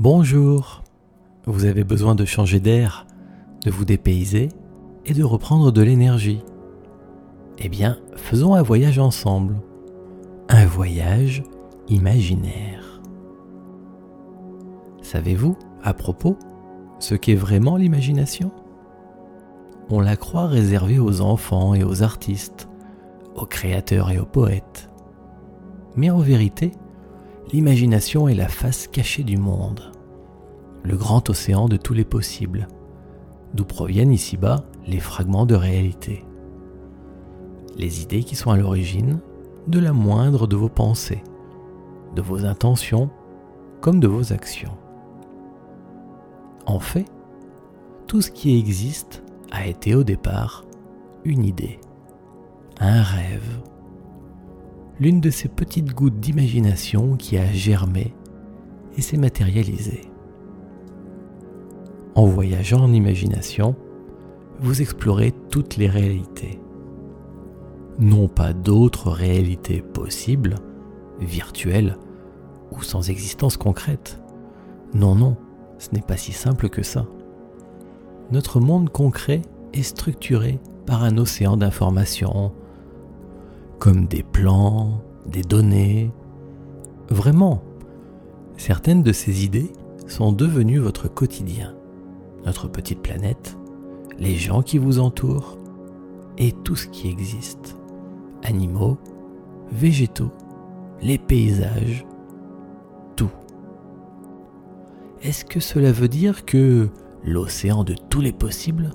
Bonjour, 0.00 0.84
vous 1.44 1.64
avez 1.64 1.82
besoin 1.82 2.14
de 2.14 2.24
changer 2.24 2.60
d'air, 2.60 3.04
de 3.64 3.70
vous 3.72 3.84
dépayser 3.84 4.48
et 5.04 5.12
de 5.12 5.24
reprendre 5.24 5.72
de 5.72 5.82
l'énergie. 5.82 6.40
Eh 7.58 7.68
bien, 7.68 7.98
faisons 8.14 8.54
un 8.54 8.62
voyage 8.62 9.00
ensemble. 9.00 9.56
Un 10.48 10.66
voyage 10.66 11.42
imaginaire. 11.88 13.02
Savez-vous, 15.02 15.56
à 15.82 15.94
propos, 15.94 16.38
ce 17.00 17.16
qu'est 17.16 17.34
vraiment 17.34 17.76
l'imagination? 17.76 18.52
On 19.90 19.98
la 19.98 20.14
croit 20.16 20.46
réservée 20.46 21.00
aux 21.00 21.22
enfants 21.22 21.74
et 21.74 21.82
aux 21.82 22.04
artistes, 22.04 22.68
aux 23.34 23.46
créateurs 23.46 24.12
et 24.12 24.20
aux 24.20 24.26
poètes. 24.26 24.90
Mais 25.96 26.10
en 26.10 26.20
vérité, 26.20 26.70
l'imagination 27.52 28.28
est 28.28 28.34
la 28.34 28.48
face 28.48 28.86
cachée 28.86 29.22
du 29.22 29.38
monde, 29.38 29.92
le 30.82 30.96
grand 30.96 31.30
océan 31.30 31.68
de 31.68 31.76
tous 31.76 31.94
les 31.94 32.04
possibles, 32.04 32.68
d'où 33.54 33.64
proviennent 33.64 34.12
ici-bas 34.12 34.64
les 34.86 35.00
fragments 35.00 35.46
de 35.46 35.54
réalité, 35.54 36.24
les 37.76 38.02
idées 38.02 38.22
qui 38.22 38.36
sont 38.36 38.50
à 38.50 38.56
l'origine 38.56 39.20
de 39.66 39.78
la 39.78 39.92
moindre 39.92 40.46
de 40.46 40.56
vos 40.56 40.68
pensées, 40.68 41.22
de 42.14 42.22
vos 42.22 42.44
intentions 42.44 43.10
comme 43.80 44.00
de 44.00 44.08
vos 44.08 44.32
actions. 44.32 44.76
En 46.66 46.80
fait, 46.80 47.06
tout 48.06 48.20
ce 48.20 48.30
qui 48.30 48.58
existe 48.58 49.22
a 49.50 49.66
été 49.66 49.94
au 49.94 50.04
départ 50.04 50.64
une 51.24 51.44
idée, 51.44 51.78
un 52.80 53.02
rêve, 53.02 53.60
l'une 55.00 55.20
de 55.20 55.30
ces 55.30 55.48
petites 55.48 55.94
gouttes 55.94 56.18
d'imagination 56.18 57.16
qui 57.16 57.38
a 57.38 57.50
germé 57.50 58.14
et 58.96 59.02
s'est 59.02 59.16
matérialisée. 59.16 60.02
En 62.14 62.26
voyageant 62.26 62.82
en 62.82 62.92
imagination, 62.92 63.76
vous 64.60 64.82
explorez 64.82 65.32
toutes 65.50 65.76
les 65.76 65.88
réalités. 65.88 66.60
Non 68.00 68.28
pas 68.28 68.52
d'autres 68.52 69.10
réalités 69.10 69.82
possibles, 69.82 70.56
virtuelles 71.20 71.96
ou 72.72 72.82
sans 72.82 73.08
existence 73.08 73.56
concrète. 73.56 74.20
Non, 74.94 75.14
non, 75.14 75.36
ce 75.78 75.90
n'est 75.92 76.02
pas 76.02 76.16
si 76.16 76.32
simple 76.32 76.68
que 76.68 76.82
ça. 76.82 77.06
Notre 78.32 78.60
monde 78.60 78.90
concret 78.90 79.42
est 79.72 79.82
structuré 79.82 80.58
par 80.86 81.04
un 81.04 81.18
océan 81.18 81.56
d'informations, 81.56 82.52
comme 83.78 84.06
des 84.06 84.22
plans, 84.22 85.02
des 85.26 85.42
données. 85.42 86.10
Vraiment, 87.10 87.62
certaines 88.56 89.02
de 89.02 89.12
ces 89.12 89.44
idées 89.44 89.72
sont 90.06 90.32
devenues 90.32 90.78
votre 90.78 91.08
quotidien, 91.08 91.74
notre 92.44 92.68
petite 92.68 93.00
planète, 93.00 93.56
les 94.18 94.34
gens 94.34 94.62
qui 94.62 94.78
vous 94.78 94.98
entourent 94.98 95.58
et 96.38 96.52
tout 96.52 96.76
ce 96.76 96.88
qui 96.88 97.08
existe. 97.08 97.76
Animaux, 98.42 98.98
végétaux, 99.70 100.32
les 101.02 101.18
paysages, 101.18 102.06
tout. 103.16 103.30
Est-ce 105.22 105.44
que 105.44 105.60
cela 105.60 105.92
veut 105.92 106.08
dire 106.08 106.44
que 106.44 106.88
l'océan 107.24 107.84
de 107.84 107.94
tous 108.08 108.20
les 108.20 108.32
possibles 108.32 108.90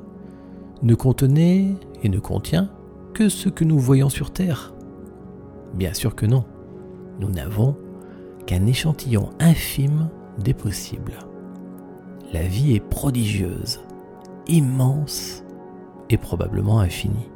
ne 0.81 0.95
contenait 0.95 1.75
et 2.01 2.09
ne 2.09 2.19
contient 2.19 2.69
que 3.13 3.29
ce 3.29 3.49
que 3.49 3.63
nous 3.63 3.79
voyons 3.79 4.09
sur 4.09 4.31
Terre? 4.31 4.72
Bien 5.73 5.93
sûr 5.93 6.15
que 6.15 6.25
non. 6.25 6.45
Nous 7.19 7.29
n'avons 7.29 7.77
qu'un 8.45 8.65
échantillon 8.65 9.29
infime 9.39 10.09
des 10.39 10.53
possibles. 10.53 11.19
La 12.31 12.43
vie 12.43 12.75
est 12.75 12.79
prodigieuse, 12.79 13.79
immense 14.47 15.43
et 16.09 16.17
probablement 16.17 16.79
infinie. 16.79 17.29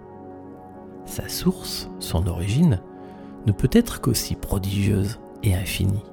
Sa 1.06 1.30
source, 1.30 1.90
son 2.00 2.28
origine, 2.28 2.82
ne 3.46 3.52
peut 3.52 3.70
être 3.72 4.02
qu'aussi 4.02 4.36
prodigieuse 4.36 5.20
et 5.44 5.56
infinie. 5.56 6.04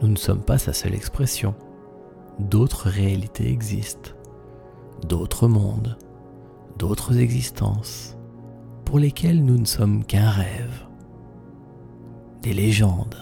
Nous 0.00 0.08
ne 0.08 0.16
sommes 0.16 0.42
pas 0.42 0.58
sa 0.58 0.72
seule 0.72 0.94
expression. 0.94 1.54
D'autres 2.38 2.88
réalités 2.88 3.50
existent, 3.50 4.12
d'autres 5.06 5.48
mondes, 5.48 5.98
d'autres 6.78 7.18
existences, 7.18 8.16
pour 8.84 8.98
lesquelles 8.98 9.44
nous 9.44 9.58
ne 9.58 9.64
sommes 9.64 10.04
qu'un 10.04 10.30
rêve, 10.30 10.86
des 12.42 12.52
légendes. 12.52 13.16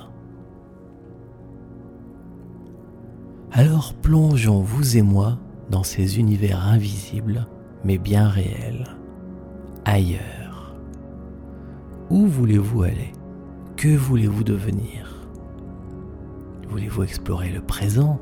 Alors 3.52 3.94
plongeons, 3.94 4.60
vous 4.60 4.96
et 4.96 5.02
moi, 5.02 5.38
dans 5.70 5.82
ces 5.82 6.18
univers 6.18 6.66
invisibles, 6.66 7.46
mais 7.84 7.98
bien 7.98 8.28
réels, 8.28 8.96
ailleurs. 9.84 10.74
Où 12.10 12.26
voulez-vous 12.26 12.82
aller? 12.82 13.12
Que 13.76 13.96
voulez-vous 13.96 14.44
devenir? 14.44 15.28
Voulez-vous 16.68 17.02
explorer 17.02 17.50
le 17.50 17.60
présent, 17.60 18.20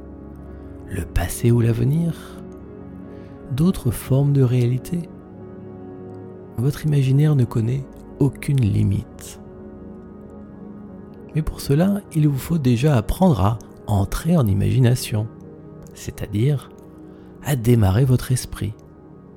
le 0.89 1.05
passé 1.05 1.51
ou 1.51 1.61
l'avenir? 1.61 2.43
D'autres 3.53 3.91
formes 3.91 4.33
de 4.33 4.43
réalité? 4.43 5.09
Votre 6.59 6.85
imaginaire 6.85 7.37
ne 7.37 7.45
connaît 7.45 7.85
aucune 8.19 8.61
limite. 8.61 9.41
Mais 11.35 11.43
pour 11.43 11.61
cela, 11.61 12.01
il 12.15 12.27
vous 12.29 12.39
faut 12.39 12.59
déjà 12.59 12.97
apprendre 12.97 13.41
à 13.41 13.59
entrer 13.87 14.37
en 14.37 14.47
imagination, 14.47 15.29
c'est-à-dire 15.95 16.71
à 17.45 17.55
démarrer 17.55 18.05
votre 18.05 18.33
esprit, 18.33 18.75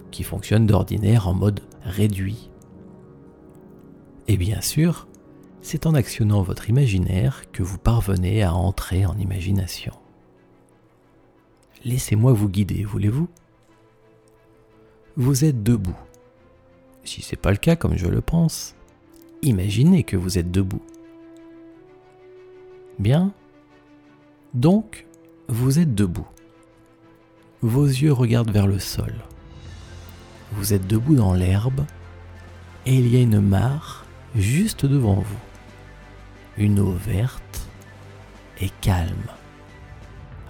qui 0.10 0.24
fonctionne 0.24 0.66
d'ordinaire 0.66 1.28
en 1.28 1.34
mode 1.34 1.62
réduit. 1.84 2.50
Et 4.28 4.38
bien 4.38 4.62
sûr, 4.62 5.08
c'est 5.62 5.86
en 5.86 5.94
actionnant 5.94 6.42
votre 6.42 6.70
imaginaire 6.70 7.52
que 7.52 7.62
vous 7.62 7.78
parvenez 7.78 8.42
à 8.42 8.54
entrer 8.54 9.06
en 9.06 9.16
imagination. 9.18 9.94
Laissez-moi 11.86 12.34
vous 12.34 12.50
guider, 12.50 12.84
voulez-vous? 12.84 13.28
Vous 15.18 15.46
êtes 15.46 15.62
debout 15.62 15.98
si 17.04 17.22
ce 17.22 17.32
n'est 17.32 17.42
pas 17.42 17.52
le 17.52 17.58
cas 17.58 17.76
comme 17.76 17.98
je 17.98 18.08
le 18.08 18.22
pense, 18.22 18.76
imaginez 19.42 20.04
que 20.04 20.18
vous 20.18 20.38
êtes 20.38 20.52
debout. 20.52 20.82
Bien 23.00 23.34
Donc, 24.54 25.06
vous 25.48 25.80
êtes 25.80 25.96
debout. 25.96 26.28
Vos 27.62 27.86
yeux 27.86 28.14
regardent 28.14 28.52
vers 28.52 28.68
le 28.68 28.80
sol. 28.80 29.14
Vous 30.54 30.74
êtes 30.74 30.88
debout 30.88 31.16
dans 31.16 31.34
l'herbe 31.34 31.86
et 32.86 32.96
il 32.96 33.08
y 33.08 33.18
a 33.18 33.22
une 33.22 33.40
mare 33.40 34.06
juste 34.36 34.86
devant 34.86 35.16
vous. 35.16 35.40
Une 36.58 36.80
eau 36.80 36.92
verte 36.92 37.70
et 38.60 38.70
calme. 38.82 39.32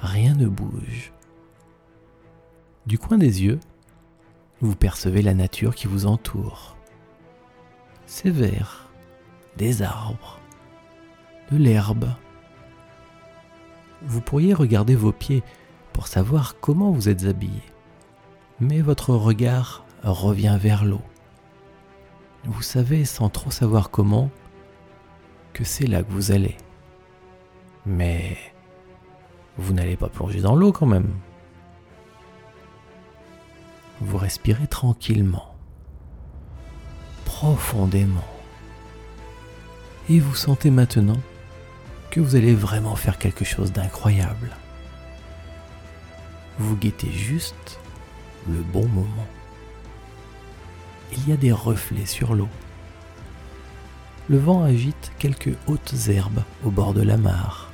Rien 0.01 0.34
ne 0.35 0.47
bouge. 0.47 1.11
Du 2.88 2.97
coin 2.97 3.17
des 3.17 3.44
yeux, 3.44 3.59
vous 4.61 4.75
percevez 4.75 5.22
la 5.22 5.33
nature 5.33 5.75
qui 5.75 5.88
vous 5.88 6.05
entoure. 6.05 6.77
C'est 8.05 8.29
vert, 8.29 8.89
des 9.57 9.81
arbres, 9.81 10.39
de 11.51 11.57
l'herbe. 11.57 12.09
Vous 14.03 14.22
pourriez 14.22 14.53
regarder 14.53 14.95
vos 14.95 15.11
pieds 15.11 15.44
pour 15.94 16.07
savoir 16.07 16.55
comment 16.59 16.91
vous 16.91 17.09
êtes 17.09 17.25
habillé, 17.25 17.61
mais 18.59 18.81
votre 18.81 19.13
regard 19.13 19.85
revient 20.03 20.57
vers 20.59 20.85
l'eau. 20.85 21.01
Vous 22.45 22.61
savez 22.61 23.05
sans 23.05 23.29
trop 23.29 23.51
savoir 23.51 23.91
comment 23.91 24.29
que 25.53 25.63
c'est 25.63 25.88
là 25.88 26.01
que 26.01 26.11
vous 26.11 26.31
allez. 26.31 26.57
Mais 27.85 28.38
vous 29.57 29.73
n'allez 29.73 29.97
pas 29.97 30.09
plonger 30.09 30.41
dans 30.41 30.55
l'eau 30.55 30.72
quand 30.72 30.85
même 30.85 31.13
vous 34.01 34.17
respirez 34.17 34.67
tranquillement, 34.67 35.55
profondément. 37.23 38.27
Et 40.09 40.19
vous 40.19 40.35
sentez 40.35 40.71
maintenant 40.71 41.19
que 42.09 42.19
vous 42.19 42.35
allez 42.35 42.55
vraiment 42.55 42.95
faire 42.95 43.19
quelque 43.19 43.45
chose 43.45 43.71
d'incroyable. 43.71 44.49
Vous 46.57 46.75
guettez 46.75 47.11
juste 47.11 47.79
le 48.49 48.61
bon 48.61 48.87
moment. 48.87 49.27
Il 51.13 51.29
y 51.29 51.31
a 51.31 51.37
des 51.37 51.51
reflets 51.51 52.07
sur 52.07 52.33
l'eau. 52.33 52.49
Le 54.29 54.37
vent 54.37 54.63
agite 54.63 55.11
quelques 55.19 55.55
hautes 55.67 55.93
herbes 56.07 56.43
au 56.65 56.71
bord 56.71 56.93
de 56.93 57.01
la 57.01 57.17
mare. 57.17 57.69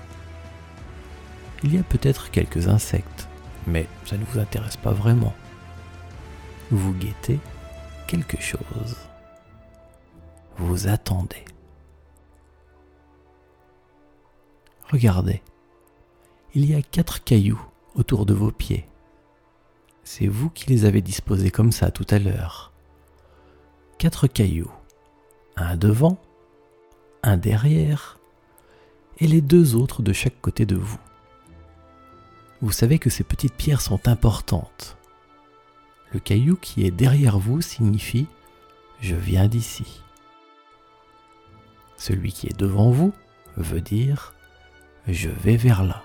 Il 1.63 1.73
y 1.73 1.79
a 1.79 1.83
peut-être 1.83 2.31
quelques 2.31 2.67
insectes, 2.67 3.27
mais 3.65 3.87
ça 4.05 4.17
ne 4.17 4.25
vous 4.25 4.39
intéresse 4.39 4.77
pas 4.77 4.91
vraiment 4.91 5.33
vous 6.71 6.93
guettez 6.93 7.39
quelque 8.07 8.41
chose. 8.41 8.97
Vous 10.57 10.87
attendez. 10.87 11.45
Regardez, 14.91 15.41
il 16.53 16.65
y 16.65 16.73
a 16.73 16.81
quatre 16.81 17.23
cailloux 17.23 17.61
autour 17.95 18.25
de 18.25 18.33
vos 18.33 18.51
pieds. 18.51 18.87
C'est 20.03 20.27
vous 20.27 20.49
qui 20.49 20.69
les 20.69 20.85
avez 20.85 21.01
disposés 21.01 21.51
comme 21.51 21.71
ça 21.71 21.91
tout 21.91 22.07
à 22.09 22.19
l'heure. 22.19 22.71
Quatre 23.97 24.27
cailloux. 24.27 24.71
Un 25.57 25.75
devant, 25.75 26.17
un 27.23 27.35
derrière 27.35 28.19
et 29.19 29.27
les 29.27 29.41
deux 29.41 29.75
autres 29.75 30.01
de 30.01 30.13
chaque 30.13 30.39
côté 30.39 30.65
de 30.65 30.75
vous. 30.75 30.99
Vous 32.61 32.71
savez 32.71 32.99
que 32.99 33.09
ces 33.09 33.23
petites 33.23 33.53
pierres 33.53 33.81
sont 33.81 34.07
importantes. 34.07 34.96
Le 36.13 36.19
caillou 36.19 36.55
qui 36.55 36.85
est 36.85 36.91
derrière 36.91 37.37
vous 37.37 37.61
signifie⁇ 37.61 38.23
Je 39.01 39.15
viens 39.15 39.47
d'ici⁇ 39.47 39.83
Celui 41.97 42.31
qui 42.31 42.47
est 42.47 42.57
devant 42.57 42.91
vous 42.91 43.13
veut 43.57 43.81
dire⁇ 43.81 44.33
Je 45.13 45.29
vais 45.29 45.57
vers 45.57 45.83
là 45.83 46.03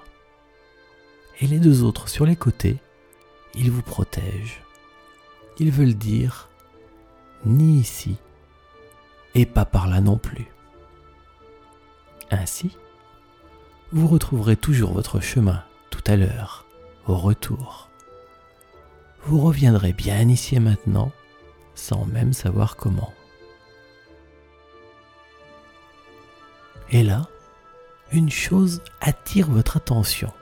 ⁇Et 1.45 1.47
les 1.47 1.59
deux 1.59 1.85
autres 1.85 2.09
sur 2.09 2.27
les 2.27 2.37
côtés, 2.37 2.79
ils 3.55 3.71
vous 3.71 3.83
protègent. 3.83 4.63
Ils 5.59 5.71
veulent 5.71 5.95
dire⁇ 5.95 6.49
Ni 7.49 7.79
ici, 7.79 8.17
et 9.35 9.47
pas 9.47 9.65
par 9.65 9.87
là 9.87 10.01
non 10.01 10.19
plus⁇ 10.19 10.45
Ainsi, 12.31 12.77
vous 13.93 14.09
retrouverez 14.09 14.57
toujours 14.57 14.93
votre 14.93 15.21
chemin 15.21 15.63
tout 15.91 16.03
à 16.07 16.17
l'heure, 16.17 16.67
au 17.07 17.15
retour. 17.17 17.92
Vous 19.25 19.41
reviendrez 19.41 19.93
bien 19.93 20.29
ici 20.29 20.57
et 20.57 20.61
maintenant, 20.61 21.13
sans 21.75 22.05
même 22.07 22.33
savoir 22.33 22.77
comment. 22.77 23.13
Et 26.91 27.03
là, 27.03 27.29
une 28.11 28.31
chose 28.31 28.83
attire 29.01 29.49
votre 29.49 29.79
attention, 29.79 30.33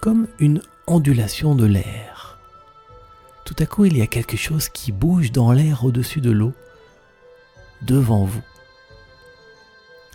comme 0.00 0.28
une 0.38 0.62
ondulation 0.86 1.54
de 1.54 1.66
l'air. 1.66 2.38
Tout 3.44 3.56
à 3.58 3.66
coup, 3.66 3.84
il 3.84 3.96
y 3.96 4.02
a 4.02 4.06
quelque 4.06 4.36
chose 4.36 4.68
qui 4.68 4.92
bouge 4.92 5.32
dans 5.32 5.52
l'air 5.52 5.84
au-dessus 5.84 6.20
de 6.20 6.30
l'eau, 6.30 6.52
devant 7.82 8.24
vous. 8.24 8.42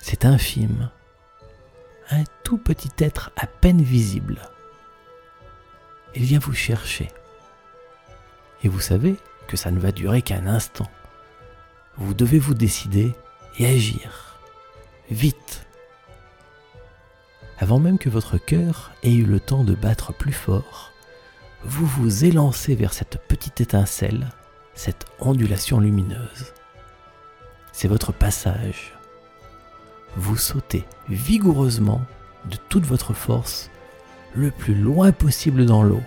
C'est 0.01 0.25
infime, 0.25 0.89
un 2.09 2.23
tout 2.43 2.57
petit 2.57 2.91
être 2.99 3.31
à 3.35 3.45
peine 3.45 3.81
visible. 3.81 4.39
Il 6.15 6.23
vient 6.23 6.39
vous 6.39 6.53
chercher. 6.53 7.09
Et 8.63 8.69
vous 8.69 8.79
savez 8.79 9.15
que 9.47 9.57
ça 9.57 9.71
ne 9.71 9.79
va 9.79 9.91
durer 9.91 10.21
qu'un 10.21 10.47
instant. 10.47 10.89
Vous 11.97 12.13
devez 12.13 12.39
vous 12.39 12.53
décider 12.53 13.13
et 13.57 13.65
agir. 13.65 14.39
Vite. 15.09 15.65
Avant 17.57 17.79
même 17.79 17.97
que 17.97 18.09
votre 18.09 18.37
cœur 18.37 18.91
ait 19.03 19.13
eu 19.13 19.25
le 19.25 19.39
temps 19.39 19.63
de 19.63 19.75
battre 19.75 20.13
plus 20.13 20.33
fort, 20.33 20.91
vous 21.63 21.85
vous 21.85 22.25
élancez 22.25 22.75
vers 22.75 22.93
cette 22.93 23.17
petite 23.27 23.59
étincelle, 23.59 24.29
cette 24.75 25.05
ondulation 25.19 25.79
lumineuse. 25.79 26.53
C'est 27.73 27.89
votre 27.89 28.13
passage 28.13 28.93
vous 30.15 30.37
sautez 30.37 30.85
vigoureusement 31.07 32.01
de 32.45 32.57
toute 32.69 32.85
votre 32.85 33.13
force 33.13 33.69
le 34.35 34.51
plus 34.51 34.75
loin 34.75 35.11
possible 35.11 35.65
dans 35.65 35.83
l'eau. 35.83 36.01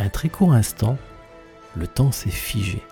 Un 0.00 0.08
très 0.08 0.30
court 0.30 0.54
instant, 0.54 0.96
le 1.76 1.86
temps 1.86 2.10
s'est 2.10 2.30
figé 2.30 2.82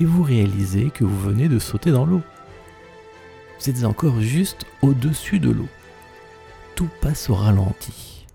et 0.00 0.04
vous 0.04 0.24
réalisez 0.24 0.90
que 0.90 1.04
vous 1.04 1.18
venez 1.18 1.48
de 1.48 1.60
sauter 1.60 1.92
dans 1.92 2.06
l'eau. 2.06 2.22
Vous 3.58 3.70
êtes 3.70 3.84
encore 3.84 4.20
juste 4.20 4.66
au-dessus 4.82 5.38
de 5.38 5.50
l'eau. 5.50 5.68
Tout 6.74 6.88
passe 7.00 7.30
au 7.30 7.36
ralenti. 7.36 8.26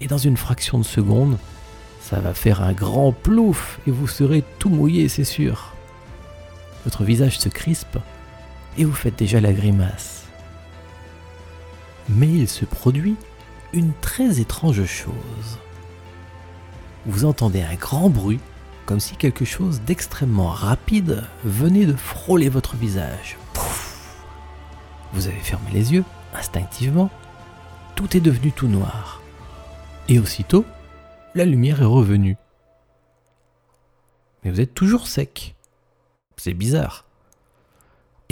Et 0.00 0.06
dans 0.06 0.16
une 0.16 0.38
fraction 0.38 0.78
de 0.78 0.84
seconde, 0.84 1.36
ça 2.00 2.18
va 2.18 2.32
faire 2.32 2.62
un 2.62 2.72
grand 2.72 3.12
plouf 3.12 3.78
et 3.86 3.90
vous 3.90 4.08
serez 4.08 4.42
tout 4.58 4.70
mouillé, 4.70 5.10
c'est 5.10 5.24
sûr. 5.24 5.74
Votre 6.84 7.04
visage 7.04 7.38
se 7.38 7.50
crispe 7.50 7.98
et 8.78 8.86
vous 8.86 8.94
faites 8.94 9.18
déjà 9.18 9.38
la 9.38 9.52
grimace. 9.52 10.24
Mais 12.08 12.28
il 12.28 12.48
se 12.48 12.64
produit 12.64 13.16
une 13.74 13.92
très 14.00 14.40
étrange 14.40 14.86
chose. 14.86 15.58
Vous 17.06 17.24
entendez 17.24 17.62
un 17.62 17.74
grand 17.74 18.08
bruit, 18.08 18.40
comme 18.86 19.00
si 19.00 19.16
quelque 19.16 19.44
chose 19.44 19.80
d'extrêmement 19.82 20.48
rapide 20.48 21.24
venait 21.44 21.86
de 21.86 21.94
frôler 21.94 22.48
votre 22.48 22.76
visage. 22.76 23.36
Vous 25.12 25.26
avez 25.26 25.40
fermé 25.40 25.70
les 25.72 25.92
yeux, 25.92 26.04
instinctivement. 26.34 27.10
Tout 27.94 28.16
est 28.16 28.20
devenu 28.20 28.52
tout 28.52 28.68
noir. 28.68 29.20
Et 30.08 30.18
aussitôt, 30.18 30.64
la 31.34 31.44
lumière 31.44 31.82
est 31.82 31.86
revenue. 31.86 32.36
Mais 34.42 34.50
vous 34.50 34.60
êtes 34.60 34.74
toujours 34.74 35.06
sec. 35.06 35.54
C'est 36.36 36.54
bizarre 36.54 37.04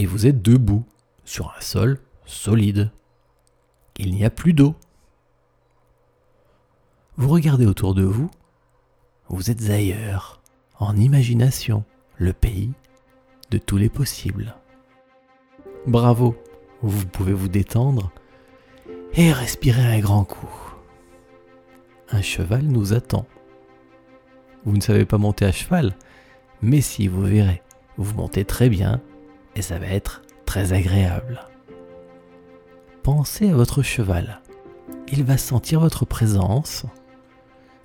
et 0.01 0.07
vous 0.07 0.27
êtes 0.27 0.41
debout 0.41 0.87
sur 1.25 1.55
un 1.57 1.61
sol 1.61 2.01
solide. 2.25 2.91
Il 3.99 4.15
n'y 4.15 4.25
a 4.25 4.31
plus 4.31 4.55
d'eau. 4.55 4.75
Vous 7.19 7.29
regardez 7.29 7.67
autour 7.67 7.95
de 7.95 8.03
vous, 8.03 8.31
vous 9.31 9.51
êtes 9.51 9.71
ailleurs, 9.71 10.41
en 10.79 10.97
imagination, 10.97 11.85
le 12.17 12.33
pays 12.33 12.73
de 13.51 13.59
tous 13.59 13.77
les 13.77 13.89
possibles. 13.89 14.57
Bravo, 15.87 16.37
vous 16.83 17.07
pouvez 17.07 17.33
vous 17.33 17.49
détendre 17.49 18.11
et 19.15 19.33
respirer 19.33 19.83
un 19.83 20.01
grand 20.01 20.25
coup. 20.25 20.75
Un 22.11 22.23
cheval 22.23 22.63
nous 22.63 22.93
attend. 22.93 23.25
Vous 24.65 24.77
ne 24.77 24.81
savez 24.81 25.05
pas 25.05 25.17
monter 25.17 25.45
à 25.45 25.53
cheval, 25.53 25.95
mais 26.61 26.81
si 26.81 27.07
vous 27.07 27.23
verrez, 27.23 27.63
vous 27.97 28.15
montez 28.15 28.45
très 28.45 28.69
bien 28.69 29.01
et 29.55 29.63
ça 29.63 29.79
va 29.79 29.87
être 29.87 30.23
très 30.45 30.73
agréable. 30.73 31.47
Pensez 33.05 33.51
à 33.51 33.55
votre 33.55 33.83
cheval. 33.83 34.41
Il 35.13 35.25
va 35.25 35.39
sentir 35.39 35.81
votre 35.81 36.05
présence, 36.05 36.85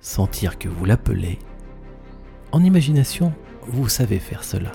sentir 0.06 0.56
que 0.56 0.68
vous 0.68 0.84
l'appelez. 0.84 1.40
En 2.52 2.62
imagination, 2.62 3.32
vous 3.66 3.88
savez 3.88 4.20
faire 4.20 4.44
cela. 4.44 4.70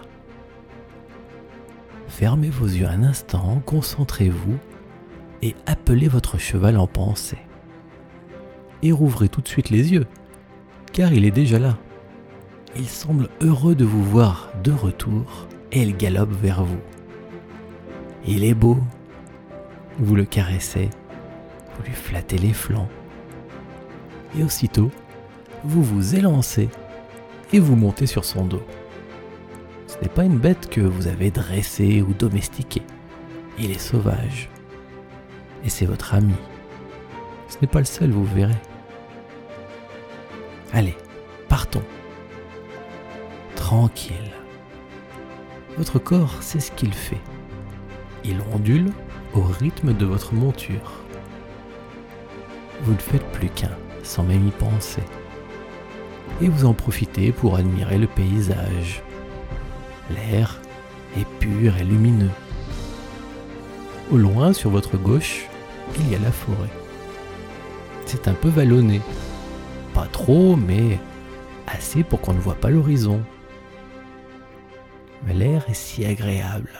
Fermez 2.10 2.50
vos 2.50 2.66
yeux 2.66 2.86
un 2.86 3.04
instant, 3.04 3.62
concentrez-vous 3.66 4.58
et 5.42 5.56
appelez 5.66 6.10
votre 6.10 6.38
cheval 6.38 6.78
en 6.78 6.86
pensée. 6.86 7.38
Et 8.84 8.92
rouvrez 8.92 9.30
tout 9.30 9.40
de 9.40 9.48
suite 9.48 9.70
les 9.70 9.94
yeux, 9.94 10.06
car 10.92 11.14
il 11.14 11.24
est 11.24 11.32
déjà 11.32 11.60
là. 11.60 11.78
Il 12.76 12.90
semble 12.90 13.30
heureux 13.40 13.76
de 13.76 13.86
vous 13.86 14.04
voir 14.04 14.52
de 14.66 14.74
retour 14.74 15.48
et 15.72 15.82
il 15.82 15.96
galope 15.96 16.34
vers 16.42 16.66
vous. 16.66 16.82
Il 18.28 18.44
est 18.44 18.54
beau. 18.54 18.78
Vous 19.98 20.16
le 20.16 20.26
caressez, 20.26 20.90
vous 21.78 21.84
lui 21.84 21.94
flattez 21.94 22.38
les 22.38 22.54
flancs. 22.54 22.90
Et 24.38 24.44
aussitôt, 24.44 24.92
vous 25.64 25.84
vous 25.84 26.16
élancez 26.16 26.70
et 27.54 27.60
vous 27.60 27.76
montez 27.76 28.06
sur 28.06 28.26
son 28.26 28.46
dos. 28.46 28.64
Ce 29.88 29.98
n'est 30.02 30.10
pas 30.10 30.24
une 30.24 30.38
bête 30.38 30.70
que 30.70 30.82
vous 30.82 31.08
avez 31.08 31.32
dressée 31.32 32.02
ou 32.02 32.14
domestiquée. 32.14 32.84
Il 33.60 33.72
est 33.72 33.80
sauvage. 33.80 34.50
Et 35.64 35.70
c'est 35.70 35.86
votre 35.86 36.14
ami. 36.14 36.34
Ce 37.50 37.58
n'est 37.62 37.68
pas 37.68 37.80
le 37.80 37.86
seul, 37.86 38.10
vous 38.12 38.26
verrez. 38.26 38.56
Allez, 40.74 40.96
partons. 41.50 41.84
Tranquille. 43.56 44.16
Votre 45.78 46.00
corps 46.00 46.42
sait 46.42 46.60
ce 46.60 46.72
qu'il 46.72 46.94
fait. 46.94 47.22
Il 48.24 48.42
ondule 48.54 48.92
au 49.34 49.42
rythme 49.42 49.94
de 49.94 50.06
votre 50.06 50.34
monture. 50.34 51.04
Vous 52.84 52.94
ne 52.94 52.98
faites 52.98 53.26
plus 53.32 53.50
qu'un, 53.50 53.72
sans 54.04 54.24
même 54.24 54.48
y 54.48 54.52
penser. 54.52 55.04
Et 56.42 56.50
vous 56.50 56.66
en 56.66 56.74
profitez 56.74 57.32
pour 57.32 57.56
admirer 57.56 57.98
le 57.98 58.08
paysage. 58.08 59.04
L'air 60.10 60.60
est 61.18 61.28
pur 61.40 61.78
et 61.78 61.84
lumineux. 61.84 62.32
Au 64.12 64.18
loin, 64.18 64.52
sur 64.54 64.70
votre 64.70 64.98
gauche, 64.98 65.46
il 65.98 66.12
y 66.12 66.16
a 66.16 66.20
la 66.20 66.32
forêt. 66.32 66.70
C'est 68.06 68.28
un 68.28 68.34
peu 68.34 68.50
vallonné. 68.50 69.02
Pas 69.94 70.08
trop, 70.12 70.56
mais 70.56 71.00
assez 71.68 72.04
pour 72.04 72.20
qu'on 72.22 72.34
ne 72.34 72.40
voit 72.40 72.56
pas 72.56 72.70
l'horizon 72.70 73.22
mais 75.24 75.34
l'air 75.34 75.70
est 75.70 75.74
si 75.76 76.06
agréable. 76.06 76.80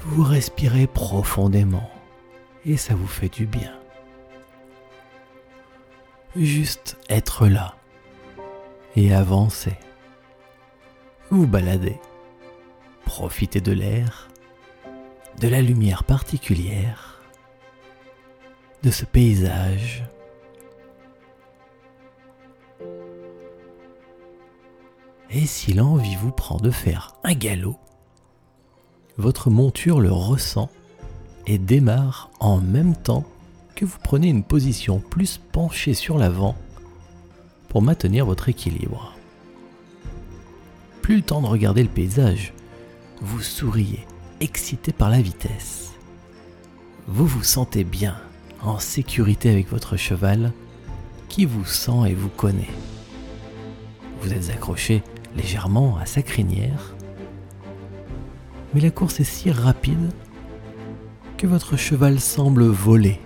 Vous 0.00 0.24
respirez 0.24 0.86
profondément 0.86 1.90
et 2.64 2.76
ça 2.76 2.94
vous 2.94 3.06
fait 3.06 3.28
du 3.28 3.46
bien. 3.46 3.72
Juste 6.34 6.96
être 7.08 7.46
là 7.46 7.76
et 8.96 9.12
avancer. 9.12 9.76
Vous 11.30 11.46
baladez, 11.46 11.98
profitez 13.04 13.60
de 13.60 13.72
l'air, 13.72 14.28
de 15.40 15.48
la 15.48 15.62
lumière 15.62 16.04
particulière 16.04 17.20
de 18.82 18.90
ce 18.90 19.04
paysage. 19.04 20.04
Et 25.30 25.46
si 25.46 25.72
l'envie 25.72 26.16
vous 26.16 26.32
prend 26.32 26.58
de 26.58 26.70
faire 26.70 27.14
un 27.24 27.32
galop, 27.32 27.78
votre 29.16 29.50
monture 29.50 30.00
le 30.00 30.12
ressent 30.12 30.68
et 31.46 31.58
démarre 31.58 32.30
en 32.40 32.58
même 32.58 32.96
temps 32.96 33.24
que 33.74 33.84
vous 33.84 33.98
prenez 34.02 34.28
une 34.28 34.44
position 34.44 35.00
plus 35.00 35.38
penchée 35.38 35.94
sur 35.94 36.18
l'avant 36.18 36.56
pour 37.72 37.80
maintenir 37.80 38.26
votre 38.26 38.50
équilibre. 38.50 39.14
Plus 41.00 41.16
le 41.16 41.22
temps 41.22 41.40
de 41.40 41.46
regarder 41.46 41.82
le 41.82 41.88
paysage, 41.88 42.52
vous 43.22 43.40
souriez, 43.40 44.06
excité 44.40 44.92
par 44.92 45.08
la 45.08 45.22
vitesse. 45.22 45.92
Vous 47.08 47.26
vous 47.26 47.42
sentez 47.42 47.82
bien, 47.82 48.14
en 48.62 48.78
sécurité 48.78 49.48
avec 49.48 49.70
votre 49.70 49.96
cheval, 49.96 50.52
qui 51.30 51.46
vous 51.46 51.64
sent 51.64 52.10
et 52.10 52.14
vous 52.14 52.28
connaît. 52.28 52.68
Vous 54.20 54.34
êtes 54.34 54.50
accroché 54.50 55.02
légèrement 55.34 55.96
à 55.96 56.04
sa 56.04 56.20
crinière, 56.20 56.94
mais 58.74 58.82
la 58.82 58.90
course 58.90 59.18
est 59.18 59.24
si 59.24 59.50
rapide 59.50 60.10
que 61.38 61.46
votre 61.46 61.78
cheval 61.78 62.20
semble 62.20 62.64
voler. 62.64 63.18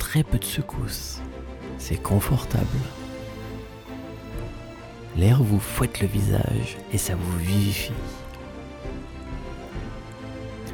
Très 0.00 0.24
peu 0.24 0.38
de 0.38 0.44
secousses, 0.44 1.20
c'est 1.78 2.02
confortable. 2.02 2.66
L'air 5.16 5.42
vous 5.42 5.60
fouette 5.60 6.00
le 6.00 6.08
visage 6.08 6.76
et 6.92 6.98
ça 6.98 7.14
vous 7.14 7.38
vivifie. 7.38 7.92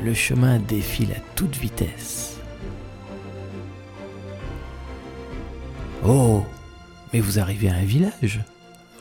Le 0.02 0.14
chemin 0.14 0.58
défile 0.58 1.12
à 1.12 1.20
toute 1.34 1.56
vitesse. 1.56 2.38
Oh, 6.06 6.42
mais 7.12 7.20
vous 7.20 7.38
arrivez 7.38 7.68
à 7.68 7.74
un 7.74 7.84
village. 7.84 8.40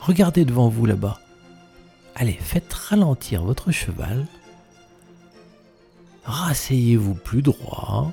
Regardez 0.00 0.44
devant 0.44 0.68
vous 0.68 0.84
là-bas. 0.84 1.18
Allez, 2.14 2.38
faites 2.38 2.72
ralentir 2.72 3.42
votre 3.42 3.72
cheval. 3.72 4.26
Rasseyez-vous 6.24 7.14
plus 7.14 7.40
droit, 7.40 8.12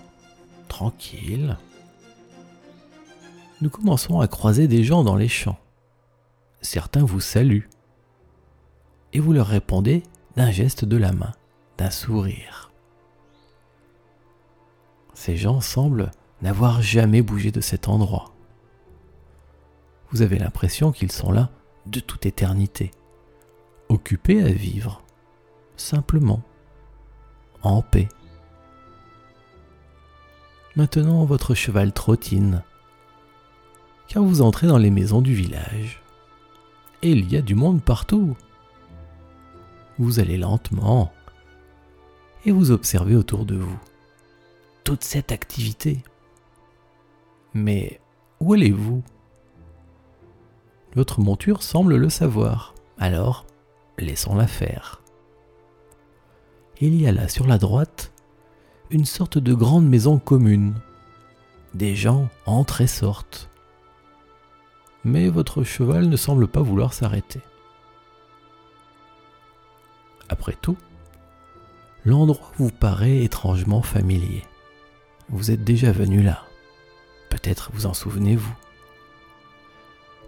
tranquille. 0.70 1.58
Nous 3.60 3.70
commençons 3.70 4.22
à 4.22 4.28
croiser 4.28 4.70
des 4.70 4.86
gens 4.86 5.04
dans 5.04 5.18
les 5.18 5.28
champs 5.28 5.60
certains 6.62 7.04
vous 7.04 7.20
saluent. 7.20 7.70
Et 9.14 9.20
vous 9.20 9.34
leur 9.34 9.48
répondez 9.48 10.04
d'un 10.36 10.52
geste 10.52 10.86
de 10.86 10.98
la 10.98 11.12
main, 11.12 11.34
d'un 11.78 11.92
sourire. 11.92 12.72
Ces 15.14 15.36
gens 15.36 15.62
semblent 15.62 16.12
n'avoir 16.42 16.82
jamais 16.82 17.22
bougé 17.22 17.52
de 17.52 17.62
cet 17.62 17.88
endroit. 17.88 18.34
Vous 20.12 20.22
avez 20.22 20.38
l'impression 20.38 20.92
qu'ils 20.92 21.12
sont 21.12 21.32
là 21.32 21.50
de 21.86 22.00
toute 22.00 22.26
éternité, 22.26 22.92
occupés 23.90 24.44
à 24.44 24.52
vivre, 24.52 25.02
simplement, 25.76 26.42
en 27.64 27.82
paix. 27.82 28.08
Maintenant, 30.76 31.26
votre 31.26 31.56
cheval 31.56 31.92
trottine, 31.92 32.64
car 34.08 34.24
vous 34.24 34.42
entrez 34.42 34.68
dans 34.68 34.78
les 34.78 34.92
maisons 34.92 35.22
du 35.22 35.34
village 35.34 36.04
et 37.02 37.12
il 37.12 37.32
y 37.32 37.38
a 37.38 37.42
du 37.42 37.56
monde 37.56 37.82
partout. 37.82 38.36
Vous 40.00 40.20
allez 40.20 40.38
lentement 40.38 41.12
et 42.46 42.52
vous 42.52 42.72
observez 42.72 43.16
autour 43.16 43.46
de 43.46 43.56
vous 43.56 43.80
toute 44.84 45.04
cette 45.04 45.32
activité. 45.32 46.02
Mais 47.54 48.00
où 48.40 48.54
allez-vous? 48.54 49.04
Votre 50.96 51.20
monture 51.20 51.62
semble 51.62 51.98
le 51.98 52.10
savoir, 52.10 52.74
alors 52.98 53.46
laissons-la 53.98 54.48
faire. 54.48 55.02
Il 56.80 57.00
y 57.00 57.08
a 57.08 57.12
là 57.12 57.28
sur 57.28 57.48
la 57.48 57.58
droite 57.58 58.14
une 58.90 59.06
sorte 59.06 59.38
de 59.38 59.54
grande 59.54 59.88
maison 59.88 60.20
commune. 60.20 60.76
Des 61.74 61.96
gens 61.96 62.30
entrent 62.46 62.82
et 62.82 62.88
sortent 62.88 63.50
mais 65.04 65.30
votre 65.30 65.64
cheval 65.64 66.10
ne 66.10 66.18
semble 66.18 66.48
pas 66.48 66.62
vouloir 66.62 66.94
s'arrêter. 66.94 67.42
Après 70.30 70.56
tout, 70.62 70.78
l'endroit 72.06 72.52
vous 72.58 72.72
paraît 72.72 73.24
étrangement 73.24 73.82
familier. 73.82 74.44
Vous 75.30 75.52
êtes 75.52 75.64
déjà 75.64 75.92
venu 75.92 76.22
là. 76.22 76.44
Peut-être 77.30 77.72
vous 77.74 77.86
en 77.86 77.94
souvenez-vous. 77.94 78.56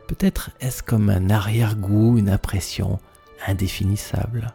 Peut-être 0.08 0.52
est-ce 0.60 0.82
comme 0.82 1.10
un 1.10 1.30
arrière-goût, 1.30 2.18
une 2.18 2.30
impression 2.30 3.00
indéfinissable. 3.46 4.54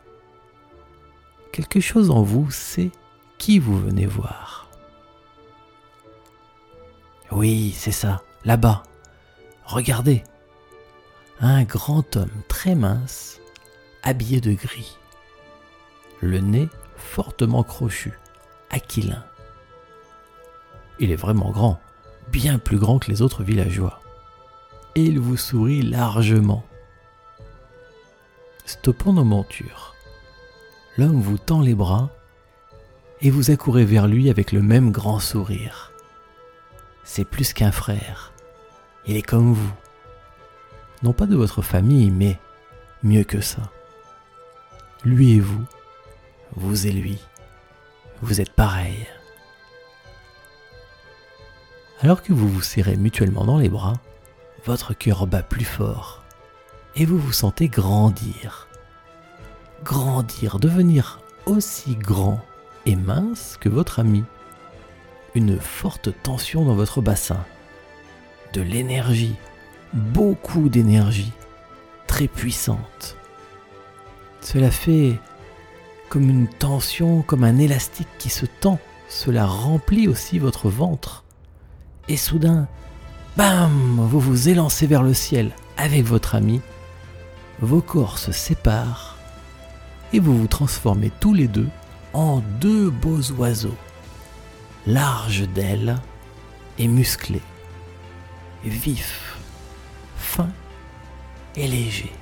Quelque 1.53 1.81
chose 1.81 2.11
en 2.11 2.23
vous 2.23 2.51
sait 2.51 2.91
qui 3.39 3.59
vous 3.59 3.79
venez 3.79 4.07
voir. 4.07 4.69
Oui, 7.31 7.73
c'est 7.77 7.93
ça, 7.93 8.23
là-bas, 8.45 8.83
Regardez, 9.65 10.23
un 11.41 11.65
grand 11.65 12.17
homme 12.17 12.43
très 12.49 12.75
mince, 12.75 13.41
habillé 14.03 14.41
de 14.41 14.53
gris, 14.53 14.99
le 16.21 16.39
nez 16.39 16.69
fortement 16.97 17.63
crochu, 17.63 18.13
aquilin. 18.71 19.25
Il 20.99 21.11
est 21.11 21.17
vraiment 21.17 21.51
grand, 21.51 21.81
bien 22.31 22.59
plus 22.59 22.79
grand 22.79 22.99
que 22.99 23.11
les 23.11 23.23
autres 23.23 23.43
villageois, 23.43 24.01
et 24.97 25.03
il 25.03 25.19
vous 25.19 25.39
sourit 25.39 25.83
largement. 25.83 26.65
Stoppons 28.67 29.15
nos 29.15 29.25
montures. 29.25 29.95
L'homme 30.99 31.21
vous 31.21 31.39
tend 31.39 31.63
les 31.63 31.75
bras 31.75 32.11
et 33.23 33.31
vous 33.31 33.51
accourez 33.51 33.87
vers 33.87 34.07
lui 34.07 34.29
avec 34.29 34.53
le 34.53 34.61
même 34.61 34.93
grand 34.93 35.21
sourire. 35.21 35.91
C'est 37.03 37.25
plus 37.25 37.53
qu'un 37.53 37.73
frère 37.73 38.34
il 39.07 39.17
est 39.17 39.23
comme 39.23 39.53
vous. 39.53 39.73
Non 41.03 41.13
pas 41.13 41.27
de 41.27 41.37
votre 41.37 41.63
famille, 41.63 42.11
mais 42.11 42.39
mieux 43.03 43.25
que 43.25 43.41
ça. 43.41 43.71
Lui 45.05 45.33
et 45.33 45.41
vous, 45.41 45.65
vous 46.57 46.87
et 46.87 46.93
lui, 46.93 47.19
vous 48.23 48.41
êtes 48.41 48.53
pareils. 48.53 49.07
Alors 52.01 52.23
que 52.23 52.33
vous 52.33 52.49
vous 52.49 52.63
serrez 52.63 52.97
mutuellement 52.97 53.45
dans 53.45 53.59
les 53.59 53.69
bras, 53.69 53.95
votre 54.65 54.95
cœur 54.95 55.27
bat 55.27 55.43
plus 55.43 55.65
fort 55.65 56.23
et 56.97 57.05
vous 57.05 57.19
vous 57.19 57.33
sentez 57.33 57.69
grandir. 57.69 58.69
Grandir, 59.85 60.59
devenir 60.59 61.21
aussi 61.47 61.97
grand 61.97 62.41
et 62.87 62.97
mince 62.97 63.59
que 63.61 63.69
votre 63.69 63.99
ami. 63.99 64.25
Une 65.35 65.59
forte 65.59 66.11
tension 66.23 66.65
dans 66.65 66.75
votre 66.75 67.01
bassin 67.01 67.45
de 68.55 68.63
l'énergie, 68.63 69.35
beaucoup 69.93 70.69
d'énergie, 70.69 71.33
très 72.07 72.29
puissante. 72.29 73.17
Cela 74.41 74.71
fait 74.71 75.19
comme 76.09 76.31
une 76.31 76.47
tension, 76.47 77.23
comme 77.23 77.43
un 77.43 77.59
élastique 77.59 78.09
qui 78.19 78.31
se 78.31 78.47
tend. 78.47 78.79
Cela 79.09 79.45
remplit 79.45 80.07
aussi 80.07 80.39
votre 80.39 80.71
ventre. 80.71 81.25
Et 82.09 82.17
soudain, 82.17 82.69
bam, 83.37 83.99
vous 83.99 84.21
vous 84.21 84.49
élancez 84.49 84.87
vers 84.87 85.03
le 85.03 85.15
ciel 85.15 85.51
avec 85.77 86.05
votre 86.05 86.37
ami. 86.37 86.61
Vos 87.61 87.81
corps 87.81 88.19
se 88.19 88.31
séparent 88.31 89.17
et 90.13 90.21
vous 90.21 90.39
vous 90.39 90.47
transformez 90.47 91.11
tous 91.19 91.35
les 91.35 91.49
deux 91.49 91.69
en 92.13 92.41
deux 92.61 92.91
beaux 92.91 93.33
oiseaux, 93.33 93.77
larges 94.87 95.49
d'ailes 95.49 95.97
et 96.79 96.87
musclés 96.87 97.43
vif, 98.71 99.37
fin 100.17 100.49
et 101.57 101.67
léger. 101.67 102.13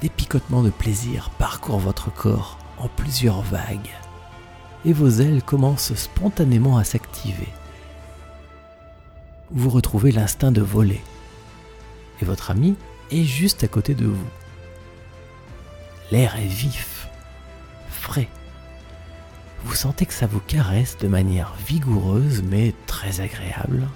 Des 0.00 0.08
picotements 0.08 0.62
de 0.62 0.70
plaisir 0.70 1.30
parcourent 1.38 1.78
votre 1.78 2.12
corps 2.12 2.58
en 2.78 2.88
plusieurs 2.88 3.42
vagues 3.42 3.90
et 4.84 4.92
vos 4.92 5.08
ailes 5.08 5.42
commencent 5.42 5.94
spontanément 5.94 6.76
à 6.76 6.84
s'activer. 6.84 7.48
Vous 9.50 9.70
retrouvez 9.70 10.12
l'instinct 10.12 10.52
de 10.52 10.60
voler 10.60 11.00
et 12.20 12.24
votre 12.24 12.50
ami 12.50 12.76
est 13.10 13.24
juste 13.24 13.64
à 13.64 13.68
côté 13.68 13.94
de 13.94 14.06
vous. 14.06 14.28
L'air 16.10 16.36
est 16.36 16.46
vif, 16.46 17.08
frais. 17.88 18.28
Vous 19.64 19.74
sentez 19.74 20.06
que 20.06 20.14
ça 20.14 20.26
vous 20.26 20.40
caresse 20.40 20.98
de 20.98 21.08
manière 21.08 21.54
vigoureuse 21.66 22.42
mais 22.42 22.74
très 22.86 23.20
agréable 23.20 23.88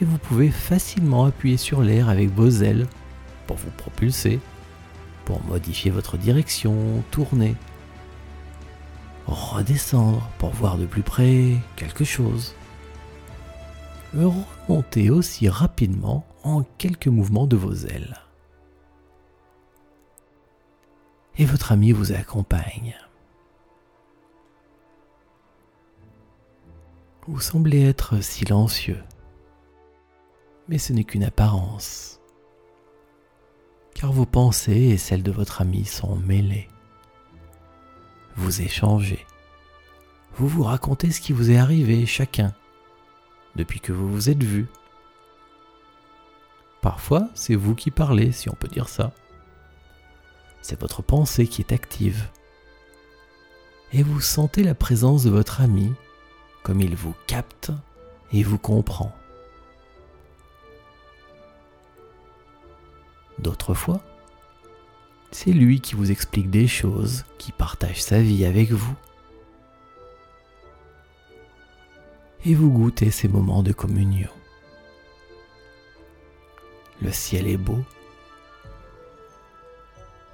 et 0.00 0.04
vous 0.04 0.18
pouvez 0.18 0.50
facilement 0.50 1.24
appuyer 1.24 1.56
sur 1.56 1.82
l'air 1.82 2.08
avec 2.08 2.30
vos 2.30 2.48
ailes 2.48 2.86
pour 3.46 3.56
vous 3.56 3.70
propulser, 3.70 4.40
pour 5.24 5.42
modifier 5.44 5.90
votre 5.90 6.16
direction, 6.16 7.02
tourner. 7.10 7.54
redescendre 9.26 10.28
pour 10.38 10.50
voir 10.50 10.76
de 10.76 10.86
plus 10.86 11.02
près 11.02 11.56
quelque 11.76 12.04
chose. 12.04 12.54
Remontez 14.14 15.10
aussi 15.10 15.48
rapidement 15.48 16.26
en 16.42 16.62
quelques 16.78 17.08
mouvements 17.08 17.46
de 17.46 17.56
vos 17.56 17.74
ailes. 17.74 18.18
Et 21.36 21.46
votre 21.46 21.72
ami 21.72 21.90
vous 21.90 22.12
accompagne. 22.12 22.96
Vous 27.26 27.40
semblez 27.40 27.82
être 27.82 28.22
silencieux, 28.22 29.02
mais 30.68 30.78
ce 30.78 30.92
n'est 30.92 31.04
qu'une 31.04 31.24
apparence, 31.24 32.20
car 33.94 34.12
vos 34.12 34.26
pensées 34.26 34.72
et 34.72 34.96
celles 34.98 35.22
de 35.22 35.30
votre 35.30 35.60
ami 35.60 35.84
sont 35.84 36.16
mêlées. 36.16 36.68
Vous 38.36 38.62
échangez, 38.62 39.24
vous 40.36 40.48
vous 40.48 40.64
racontez 40.64 41.12
ce 41.12 41.20
qui 41.20 41.32
vous 41.32 41.50
est 41.50 41.56
arrivé 41.56 42.06
chacun 42.06 42.52
depuis 43.54 43.80
que 43.80 43.92
vous 43.92 44.10
vous 44.10 44.30
êtes 44.30 44.42
vus. 44.42 44.66
Parfois, 46.80 47.28
c'est 47.34 47.54
vous 47.54 47.74
qui 47.74 47.90
parlez, 47.90 48.32
si 48.32 48.50
on 48.50 48.54
peut 48.54 48.68
dire 48.68 48.88
ça. 48.88 49.12
C'est 50.60 50.80
votre 50.80 51.02
pensée 51.02 51.46
qui 51.46 51.62
est 51.62 51.72
active. 51.72 52.28
Et 53.92 54.02
vous 54.02 54.20
sentez 54.20 54.64
la 54.64 54.74
présence 54.74 55.24
de 55.24 55.30
votre 55.30 55.60
ami 55.60 55.92
comme 56.62 56.80
il 56.80 56.96
vous 56.96 57.14
capte 57.26 57.70
et 58.32 58.42
vous 58.42 58.58
comprend. 58.58 59.14
D'autres 63.38 63.74
fois, 63.74 64.00
c'est 65.30 65.52
lui 65.52 65.80
qui 65.80 65.94
vous 65.94 66.10
explique 66.10 66.50
des 66.50 66.68
choses, 66.68 67.24
qui 67.38 67.52
partage 67.52 68.02
sa 68.02 68.20
vie 68.20 68.44
avec 68.44 68.70
vous. 68.70 68.94
Et 72.44 72.54
vous 72.54 72.70
goûtez 72.70 73.10
ces 73.10 73.26
moments 73.26 73.62
de 73.62 73.72
communion. 73.72 74.30
Le 77.02 77.10
ciel 77.10 77.48
est 77.48 77.56
beau. 77.56 77.82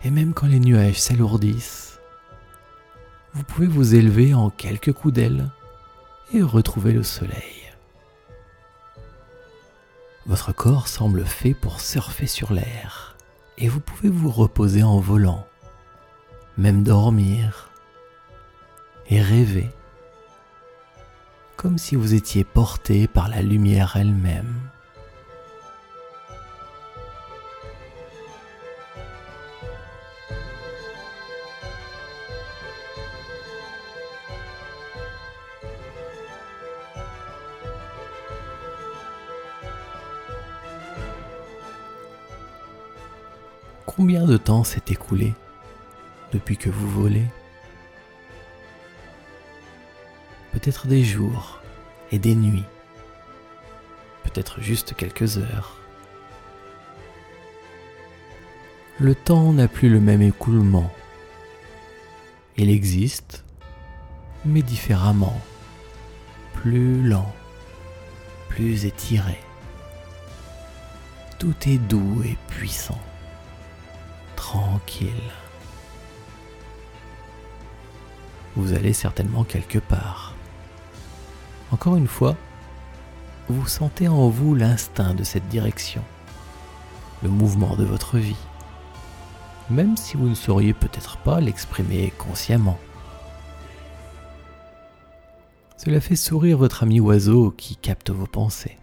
Et 0.05 0.11
même 0.11 0.35
quand 0.35 0.47
les 0.47 0.61
nuages 0.61 1.01
s'alourdissent, 1.01 1.99
vous 3.33 3.45
pouvez 3.45 3.67
vous 3.67 3.95
élever 3.95 4.35
en 4.35 4.51
quelques 4.51 4.93
coups 4.93 5.15
d'aile 5.15 5.51
et 6.33 6.43
retrouver 6.43 6.93
le 6.93 7.03
soleil. 7.03 7.60
Votre 10.27 10.53
corps 10.53 10.89
semble 10.89 11.25
fait 11.25 11.55
pour 11.55 11.81
surfer 11.81 12.27
sur 12.27 12.53
l'air. 12.53 13.17
Et 13.59 13.69
vous 13.69 13.81
pouvez 13.81 14.09
vous 14.09 14.31
reposer 14.31 14.83
en 14.83 15.01
volant, 15.01 15.47
même 16.57 16.83
dormir. 16.83 17.71
Et 19.09 19.21
rêver, 19.21 19.69
comme 21.57 21.79
si 21.79 21.97
vous 21.97 22.15
étiez 22.15 22.45
porté 22.45 23.09
par 23.09 23.29
la 23.29 23.43
lumière 23.43 23.97
elle-même. 23.97 24.55
Combien 44.01 44.25
de 44.25 44.39
temps 44.39 44.65
s'est 44.65 44.85
écoulé 44.89 45.35
depuis 46.33 46.57
que 46.57 46.71
vous 46.71 46.89
volez 46.89 47.27
Peut-être 50.53 50.87
des 50.87 51.05
jours 51.05 51.61
et 52.11 52.19
des 52.19 52.35
nuits, 52.35 52.65
peut-être 54.25 54.63
juste 54.63 54.95
quelques 54.95 55.37
heures. 55.37 55.77
Le 58.99 59.15
temps 59.15 59.53
n'a 59.53 59.69
plus 59.69 59.91
le 59.91 60.01
même 60.01 60.23
écoulement. 60.23 60.91
Il 62.57 62.71
existe, 62.71 63.45
mais 64.47 64.63
différemment, 64.63 65.39
plus 66.55 67.07
lent, 67.07 67.31
plus 68.49 68.87
étiré. 68.87 69.39
Tout 71.39 71.55
est 71.67 71.77
doux 71.77 72.23
et 72.25 72.39
puissant 72.49 72.99
tranquille. 74.41 75.31
Vous 78.57 78.73
allez 78.73 78.95
certainement 78.95 79.45
quelque 79.45 79.79
part. 79.79 80.35
Encore 81.73 81.97
une 81.97 82.07
fois, 82.07 82.37
vous 83.51 83.67
sentez 83.67 84.09
en 84.09 84.31
vous 84.31 84.55
l'instinct 84.55 85.13
de 85.13 85.25
cette 85.25 85.47
direction, 85.49 86.03
le 87.23 87.29
mouvement 87.29 87.77
de 87.77 87.85
votre 87.85 88.17
vie, 88.17 88.43
même 89.69 89.99
si 89.99 90.17
vous 90.17 90.31
ne 90.31 90.35
sauriez 90.35 90.73
peut-être 90.73 91.19
pas 91.19 91.39
l'exprimer 91.43 92.11
consciemment. 92.17 92.79
Cela 95.77 96.01
fait 96.01 96.17
sourire 96.17 96.57
votre 96.57 96.83
ami 96.83 96.99
oiseau 96.99 97.51
qui 97.51 97.77
capte 97.77 98.09
vos 98.09 98.27
pensées. 98.27 98.79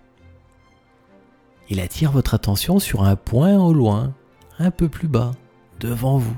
Il 1.70 1.80
attire 1.80 2.12
votre 2.12 2.36
attention 2.36 2.78
sur 2.78 3.04
un 3.04 3.16
point 3.16 3.58
au 3.58 3.74
loin, 3.74 4.14
un 4.60 4.70
peu 4.70 4.88
plus 4.88 5.08
bas, 5.08 5.32
devant 5.80 6.18
vous. 6.18 6.36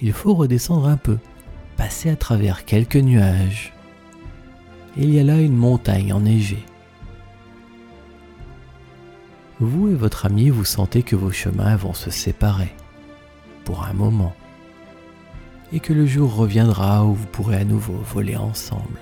Il 0.00 0.12
faut 0.12 0.34
redescendre 0.34 0.86
un 0.86 0.96
peu, 0.96 1.18
passer 1.76 2.10
à 2.10 2.16
travers 2.16 2.64
quelques 2.64 2.96
nuages. 2.96 3.72
Il 4.96 5.10
y 5.10 5.18
a 5.18 5.24
là 5.24 5.40
une 5.40 5.56
montagne 5.56 6.12
enneigée. 6.12 6.64
Vous 9.60 9.88
et 9.88 9.94
votre 9.94 10.26
ami 10.26 10.50
vous 10.50 10.64
sentez 10.64 11.02
que 11.02 11.16
vos 11.16 11.32
chemins 11.32 11.76
vont 11.76 11.94
se 11.94 12.10
séparer 12.10 12.72
pour 13.64 13.84
un 13.84 13.92
moment 13.92 14.34
et 15.72 15.80
que 15.80 15.92
le 15.92 16.06
jour 16.06 16.34
reviendra 16.34 17.04
où 17.04 17.14
vous 17.14 17.26
pourrez 17.26 17.56
à 17.56 17.64
nouveau 17.64 17.94
voler 17.94 18.36
ensemble. 18.36 19.00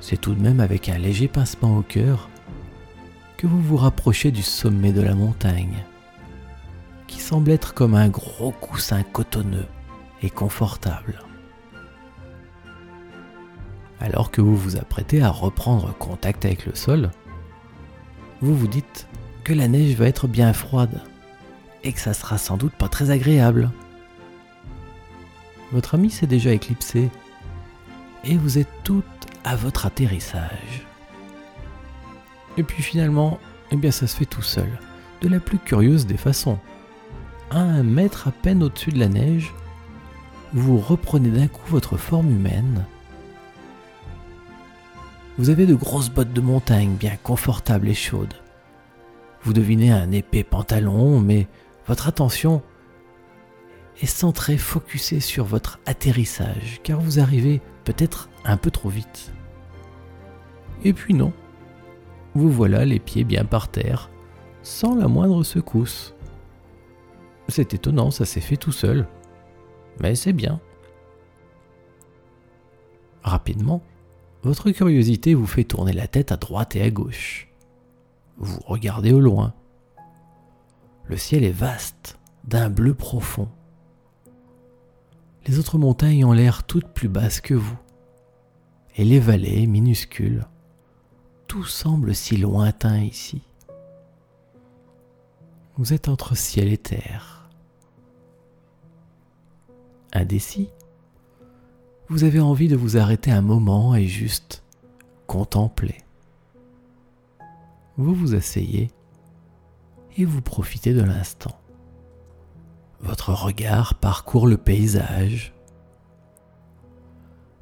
C'est 0.00 0.20
tout 0.20 0.34
de 0.34 0.40
même 0.40 0.60
avec 0.60 0.88
un 0.88 0.98
léger 0.98 1.26
pincement 1.26 1.76
au 1.76 1.82
cœur 1.82 2.28
que 3.36 3.48
vous 3.48 3.60
vous 3.60 3.76
rapprochez 3.76 4.30
du 4.30 4.42
sommet 4.42 4.92
de 4.92 5.02
la 5.02 5.14
montagne 5.14 5.84
qui 7.16 7.22
semble 7.22 7.50
être 7.50 7.72
comme 7.72 7.94
un 7.94 8.10
gros 8.10 8.50
coussin 8.50 9.02
cotonneux 9.02 9.64
et 10.20 10.28
confortable. 10.28 11.22
Alors 14.00 14.30
que 14.30 14.42
vous 14.42 14.54
vous 14.54 14.76
apprêtez 14.76 15.22
à 15.22 15.30
reprendre 15.30 15.96
contact 15.96 16.44
avec 16.44 16.66
le 16.66 16.74
sol, 16.74 17.10
vous 18.42 18.54
vous 18.54 18.68
dites 18.68 19.08
que 19.44 19.54
la 19.54 19.66
neige 19.66 19.94
va 19.96 20.06
être 20.06 20.28
bien 20.28 20.52
froide 20.52 21.00
et 21.84 21.94
que 21.94 22.00
ça 22.00 22.12
sera 22.12 22.36
sans 22.36 22.58
doute 22.58 22.74
pas 22.74 22.88
très 22.88 23.10
agréable. 23.10 23.70
Votre 25.72 25.94
ami 25.94 26.10
s'est 26.10 26.26
déjà 26.26 26.52
éclipsé 26.52 27.08
et 28.24 28.36
vous 28.36 28.58
êtes 28.58 28.82
toutes 28.84 29.06
à 29.42 29.56
votre 29.56 29.86
atterrissage. 29.86 30.84
Et 32.58 32.62
puis 32.62 32.82
finalement, 32.82 33.40
eh 33.70 33.76
bien 33.76 33.90
ça 33.90 34.06
se 34.06 34.14
fait 34.14 34.26
tout 34.26 34.42
seul, 34.42 34.68
de 35.22 35.28
la 35.28 35.40
plus 35.40 35.58
curieuse 35.58 36.04
des 36.04 36.18
façons 36.18 36.58
à 37.50 37.60
un 37.60 37.82
mètre 37.82 38.28
à 38.28 38.32
peine 38.32 38.62
au-dessus 38.62 38.90
de 38.90 38.98
la 38.98 39.08
neige, 39.08 39.54
vous 40.52 40.78
reprenez 40.78 41.30
d'un 41.30 41.48
coup 41.48 41.68
votre 41.68 41.96
forme 41.96 42.30
humaine. 42.30 42.84
Vous 45.38 45.50
avez 45.50 45.66
de 45.66 45.74
grosses 45.74 46.08
bottes 46.08 46.32
de 46.32 46.40
montagne 46.40 46.94
bien 46.94 47.16
confortables 47.22 47.88
et 47.88 47.94
chaudes. 47.94 48.34
Vous 49.42 49.52
devinez 49.52 49.92
un 49.92 50.10
épais 50.10 50.44
pantalon, 50.44 51.20
mais 51.20 51.46
votre 51.86 52.08
attention 52.08 52.62
est 54.00 54.06
centrée, 54.06 54.58
focusée 54.58 55.20
sur 55.20 55.44
votre 55.44 55.78
atterrissage, 55.86 56.80
car 56.82 57.00
vous 57.00 57.20
arrivez 57.20 57.60
peut-être 57.84 58.28
un 58.44 58.56
peu 58.56 58.70
trop 58.70 58.88
vite. 58.88 59.30
Et 60.84 60.92
puis 60.92 61.14
non, 61.14 61.32
vous 62.34 62.50
voilà 62.50 62.84
les 62.84 62.98
pieds 62.98 63.24
bien 63.24 63.44
par 63.44 63.68
terre, 63.68 64.10
sans 64.62 64.94
la 64.94 65.08
moindre 65.08 65.42
secousse. 65.44 66.15
C'est 67.48 67.74
étonnant, 67.74 68.10
ça 68.10 68.24
s'est 68.24 68.40
fait 68.40 68.56
tout 68.56 68.72
seul. 68.72 69.06
Mais 70.00 70.14
c'est 70.14 70.32
bien. 70.32 70.60
Rapidement, 73.22 73.82
votre 74.42 74.70
curiosité 74.70 75.34
vous 75.34 75.46
fait 75.46 75.64
tourner 75.64 75.92
la 75.92 76.06
tête 76.06 76.32
à 76.32 76.36
droite 76.36 76.76
et 76.76 76.82
à 76.82 76.90
gauche. 76.90 77.48
Vous 78.36 78.60
regardez 78.66 79.12
au 79.12 79.20
loin. 79.20 79.54
Le 81.04 81.16
ciel 81.16 81.44
est 81.44 81.50
vaste, 81.50 82.18
d'un 82.44 82.68
bleu 82.68 82.94
profond. 82.94 83.48
Les 85.46 85.58
autres 85.58 85.78
montagnes 85.78 86.24
ont 86.24 86.32
l'air 86.32 86.64
toutes 86.64 86.88
plus 86.88 87.08
basses 87.08 87.40
que 87.40 87.54
vous. 87.54 87.78
Et 88.96 89.04
les 89.04 89.20
vallées, 89.20 89.66
minuscules, 89.66 90.46
tout 91.46 91.64
semble 91.64 92.14
si 92.14 92.36
lointain 92.36 93.02
ici. 93.02 93.45
Vous 95.76 95.92
êtes 95.92 96.08
entre 96.08 96.34
ciel 96.34 96.72
et 96.72 96.78
terre 96.78 97.36
indécis, 100.16 100.70
vous 102.08 102.24
avez 102.24 102.40
envie 102.40 102.68
de 102.68 102.76
vous 102.76 102.96
arrêter 102.96 103.30
un 103.30 103.42
moment 103.42 103.94
et 103.94 104.06
juste 104.06 104.64
contempler. 105.26 105.98
Vous 107.96 108.14
vous 108.14 108.34
asseyez 108.34 108.90
et 110.16 110.24
vous 110.24 110.40
profitez 110.40 110.94
de 110.94 111.02
l'instant. 111.02 111.58
Votre 113.00 113.32
regard 113.32 113.94
parcourt 113.94 114.46
le 114.46 114.56
paysage. 114.56 115.54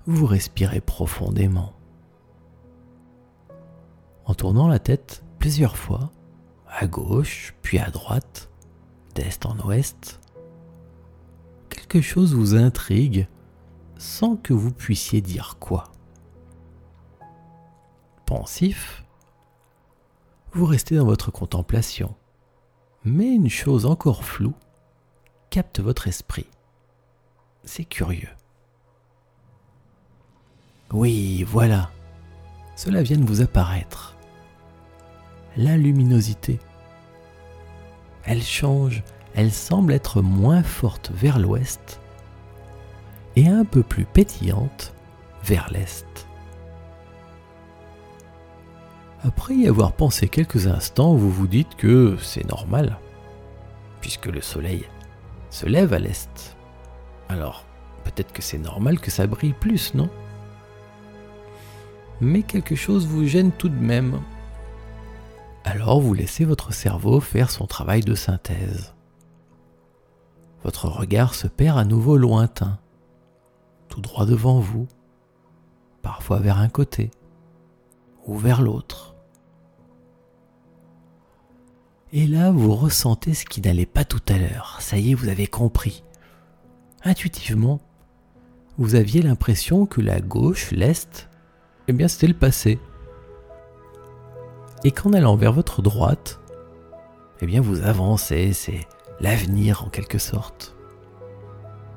Vous 0.06 0.26
respirez 0.26 0.80
profondément. 0.80 1.72
En 4.26 4.34
tournant 4.34 4.68
la 4.68 4.78
tête 4.78 5.24
plusieurs 5.38 5.76
fois, 5.76 6.10
à 6.76 6.86
gauche 6.86 7.54
puis 7.62 7.78
à 7.78 7.90
droite, 7.90 8.50
d'est 9.14 9.46
en 9.46 9.56
ouest, 9.66 10.20
quelque 11.68 12.00
chose 12.00 12.34
vous 12.34 12.56
intrigue 12.56 13.28
sans 13.96 14.36
que 14.36 14.52
vous 14.52 14.72
puissiez 14.72 15.20
dire 15.20 15.56
quoi. 15.60 15.84
Pensif, 18.26 19.04
vous 20.52 20.66
restez 20.66 20.96
dans 20.96 21.04
votre 21.04 21.30
contemplation, 21.30 22.14
mais 23.04 23.34
une 23.34 23.50
chose 23.50 23.86
encore 23.86 24.24
floue 24.24 24.54
capte 25.50 25.78
votre 25.78 26.08
esprit. 26.08 26.46
C'est 27.64 27.84
curieux. 27.84 28.30
Oui, 30.92 31.44
voilà, 31.44 31.90
cela 32.76 33.02
vient 33.02 33.18
de 33.18 33.24
vous 33.24 33.40
apparaître. 33.40 34.13
La 35.56 35.76
luminosité. 35.76 36.58
Elle 38.24 38.42
change, 38.42 39.04
elle 39.34 39.52
semble 39.52 39.92
être 39.92 40.20
moins 40.20 40.62
forte 40.62 41.12
vers 41.14 41.38
l'ouest 41.38 42.00
et 43.36 43.46
un 43.46 43.64
peu 43.64 43.82
plus 43.82 44.04
pétillante 44.04 44.94
vers 45.44 45.70
l'est. 45.70 46.26
Après 49.22 49.54
y 49.54 49.68
avoir 49.68 49.92
pensé 49.92 50.28
quelques 50.28 50.66
instants, 50.66 51.14
vous 51.14 51.30
vous 51.30 51.46
dites 51.46 51.76
que 51.76 52.16
c'est 52.20 52.48
normal, 52.48 52.98
puisque 54.00 54.26
le 54.26 54.40
soleil 54.40 54.84
se 55.50 55.66
lève 55.66 55.94
à 55.94 55.98
l'est. 55.98 56.56
Alors, 57.28 57.64
peut-être 58.02 58.32
que 58.32 58.42
c'est 58.42 58.58
normal 58.58 58.98
que 58.98 59.10
ça 59.10 59.26
brille 59.26 59.54
plus, 59.54 59.94
non? 59.94 60.10
Mais 62.20 62.42
quelque 62.42 62.74
chose 62.74 63.06
vous 63.06 63.26
gêne 63.26 63.52
tout 63.52 63.68
de 63.68 63.80
même. 63.80 64.20
Alors 65.64 66.00
vous 66.00 66.14
laissez 66.14 66.44
votre 66.44 66.72
cerveau 66.72 67.20
faire 67.20 67.50
son 67.50 67.66
travail 67.66 68.02
de 68.02 68.14
synthèse. 68.14 68.94
Votre 70.62 70.88
regard 70.88 71.34
se 71.34 71.46
perd 71.46 71.78
à 71.78 71.84
nouveau 71.84 72.16
lointain 72.16 72.78
tout 73.88 74.00
droit 74.00 74.26
devant 74.26 74.60
vous, 74.60 74.88
parfois 76.02 76.40
vers 76.40 76.58
un 76.58 76.68
côté 76.68 77.10
ou 78.26 78.36
vers 78.36 78.60
l'autre. 78.60 79.14
Et 82.12 82.26
là, 82.26 82.50
vous 82.50 82.74
ressentez 82.74 83.34
ce 83.34 83.44
qui 83.44 83.60
n'allait 83.60 83.86
pas 83.86 84.04
tout 84.04 84.22
à 84.28 84.38
l'heure. 84.38 84.78
Ça 84.80 84.98
y 84.98 85.10
est, 85.10 85.14
vous 85.14 85.28
avez 85.28 85.46
compris. 85.46 86.04
Intuitivement, 87.02 87.80
vous 88.78 88.94
aviez 88.94 89.22
l'impression 89.22 89.86
que 89.86 90.00
la 90.00 90.20
gauche, 90.20 90.70
l'est, 90.70 91.28
eh 91.88 91.92
bien 91.92 92.08
c'était 92.08 92.28
le 92.28 92.34
passé. 92.34 92.78
Et 94.84 94.92
qu'en 94.92 95.12
allant 95.12 95.36
vers 95.36 95.52
votre 95.52 95.82
droite, 95.82 96.40
eh 97.40 97.46
bien 97.46 97.60
vous 97.60 97.82
avancez, 97.82 98.52
c'est 98.52 98.86
l'avenir 99.20 99.84
en 99.84 99.88
quelque 99.88 100.18
sorte 100.18 100.74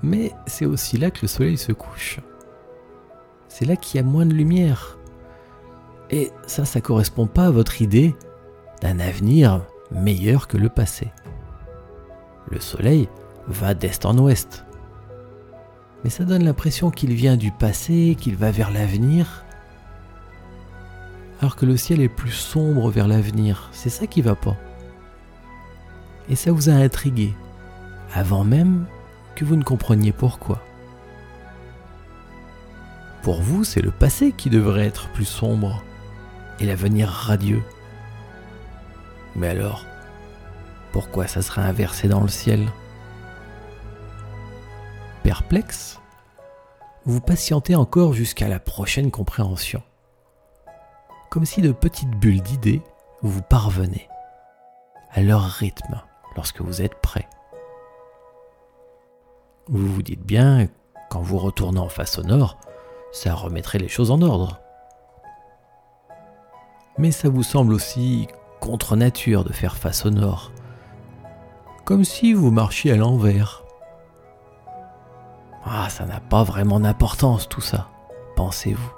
mais 0.03 0.31
c'est 0.45 0.65
aussi 0.65 0.97
là 0.97 1.11
que 1.11 1.19
le 1.23 1.27
soleil 1.27 1.57
se 1.57 1.71
couche. 1.71 2.19
C'est 3.47 3.65
là 3.65 3.75
qu'il 3.75 3.97
y 3.97 4.03
a 4.03 4.05
moins 4.05 4.25
de 4.25 4.33
lumière. 4.33 4.97
Et 6.09 6.31
ça, 6.45 6.65
ça 6.65 6.81
correspond 6.81 7.27
pas 7.27 7.47
à 7.47 7.51
votre 7.51 7.81
idée 7.81 8.15
d'un 8.81 8.99
avenir 8.99 9.65
meilleur 9.91 10.47
que 10.47 10.57
le 10.57 10.69
passé. 10.69 11.07
Le 12.49 12.59
soleil 12.59 13.09
va 13.47 13.73
d'est 13.73 14.05
en 14.05 14.17
ouest. 14.17 14.65
Mais 16.03 16.09
ça 16.09 16.23
donne 16.23 16.43
l'impression 16.43 16.91
qu'il 16.91 17.13
vient 17.13 17.35
du 17.35 17.51
passé, 17.51 18.15
qu'il 18.19 18.35
va 18.35 18.51
vers 18.51 18.71
l'avenir. 18.71 19.43
Alors 21.39 21.55
que 21.55 21.65
le 21.65 21.77
ciel 21.77 22.01
est 22.01 22.09
plus 22.09 22.31
sombre 22.31 22.89
vers 22.89 23.07
l'avenir. 23.07 23.69
C'est 23.71 23.89
ça 23.89 24.07
qui 24.07 24.21
va 24.21 24.35
pas. 24.35 24.55
Et 26.29 26.35
ça 26.35 26.51
vous 26.51 26.69
a 26.69 26.73
intrigué. 26.73 27.33
Avant 28.13 28.43
même 28.43 28.85
que 29.35 29.45
vous 29.45 29.55
ne 29.55 29.63
compreniez 29.63 30.11
pourquoi. 30.11 30.61
Pour 33.21 33.41
vous, 33.41 33.63
c'est 33.63 33.81
le 33.81 33.91
passé 33.91 34.31
qui 34.31 34.49
devrait 34.49 34.85
être 34.85 35.09
plus 35.09 35.25
sombre 35.25 35.83
et 36.59 36.65
l'avenir 36.65 37.09
radieux. 37.09 37.61
Mais 39.35 39.49
alors, 39.49 39.85
pourquoi 40.91 41.27
ça 41.27 41.41
serait 41.41 41.61
inversé 41.61 42.07
dans 42.07 42.21
le 42.21 42.29
ciel? 42.29 42.67
Perplexe, 45.23 45.99
vous 47.05 47.21
patientez 47.21 47.75
encore 47.75 48.13
jusqu'à 48.13 48.47
la 48.47 48.59
prochaine 48.59 49.11
compréhension. 49.11 49.83
Comme 51.29 51.45
si 51.45 51.61
de 51.61 51.71
petites 51.71 52.11
bulles 52.11 52.41
d'idées 52.41 52.81
vous 53.21 53.41
parvenaient 53.41 54.09
à 55.11 55.21
leur 55.21 55.41
rythme 55.43 56.01
lorsque 56.35 56.61
vous 56.61 56.81
êtes 56.81 56.95
prêt. 57.01 57.27
Vous 59.67 59.85
vous 59.87 60.03
dites 60.03 60.23
bien, 60.23 60.67
qu'en 61.09 61.21
vous 61.21 61.37
retournant 61.37 61.89
face 61.89 62.17
au 62.17 62.23
nord, 62.23 62.57
ça 63.11 63.33
remettrait 63.33 63.79
les 63.79 63.87
choses 63.87 64.11
en 64.11 64.21
ordre. 64.21 64.59
Mais 66.97 67.11
ça 67.11 67.29
vous 67.29 67.43
semble 67.43 67.73
aussi 67.73 68.27
contre 68.59 68.95
nature 68.95 69.43
de 69.43 69.53
faire 69.53 69.77
face 69.77 70.05
au 70.05 70.09
nord, 70.09 70.51
comme 71.85 72.03
si 72.03 72.33
vous 72.33 72.51
marchiez 72.51 72.91
à 72.91 72.97
l'envers. 72.97 73.63
Ah, 75.65 75.89
ça 75.89 76.05
n'a 76.05 76.19
pas 76.19 76.43
vraiment 76.43 76.79
d'importance 76.79 77.47
tout 77.49 77.61
ça, 77.61 77.89
pensez-vous. 78.35 78.91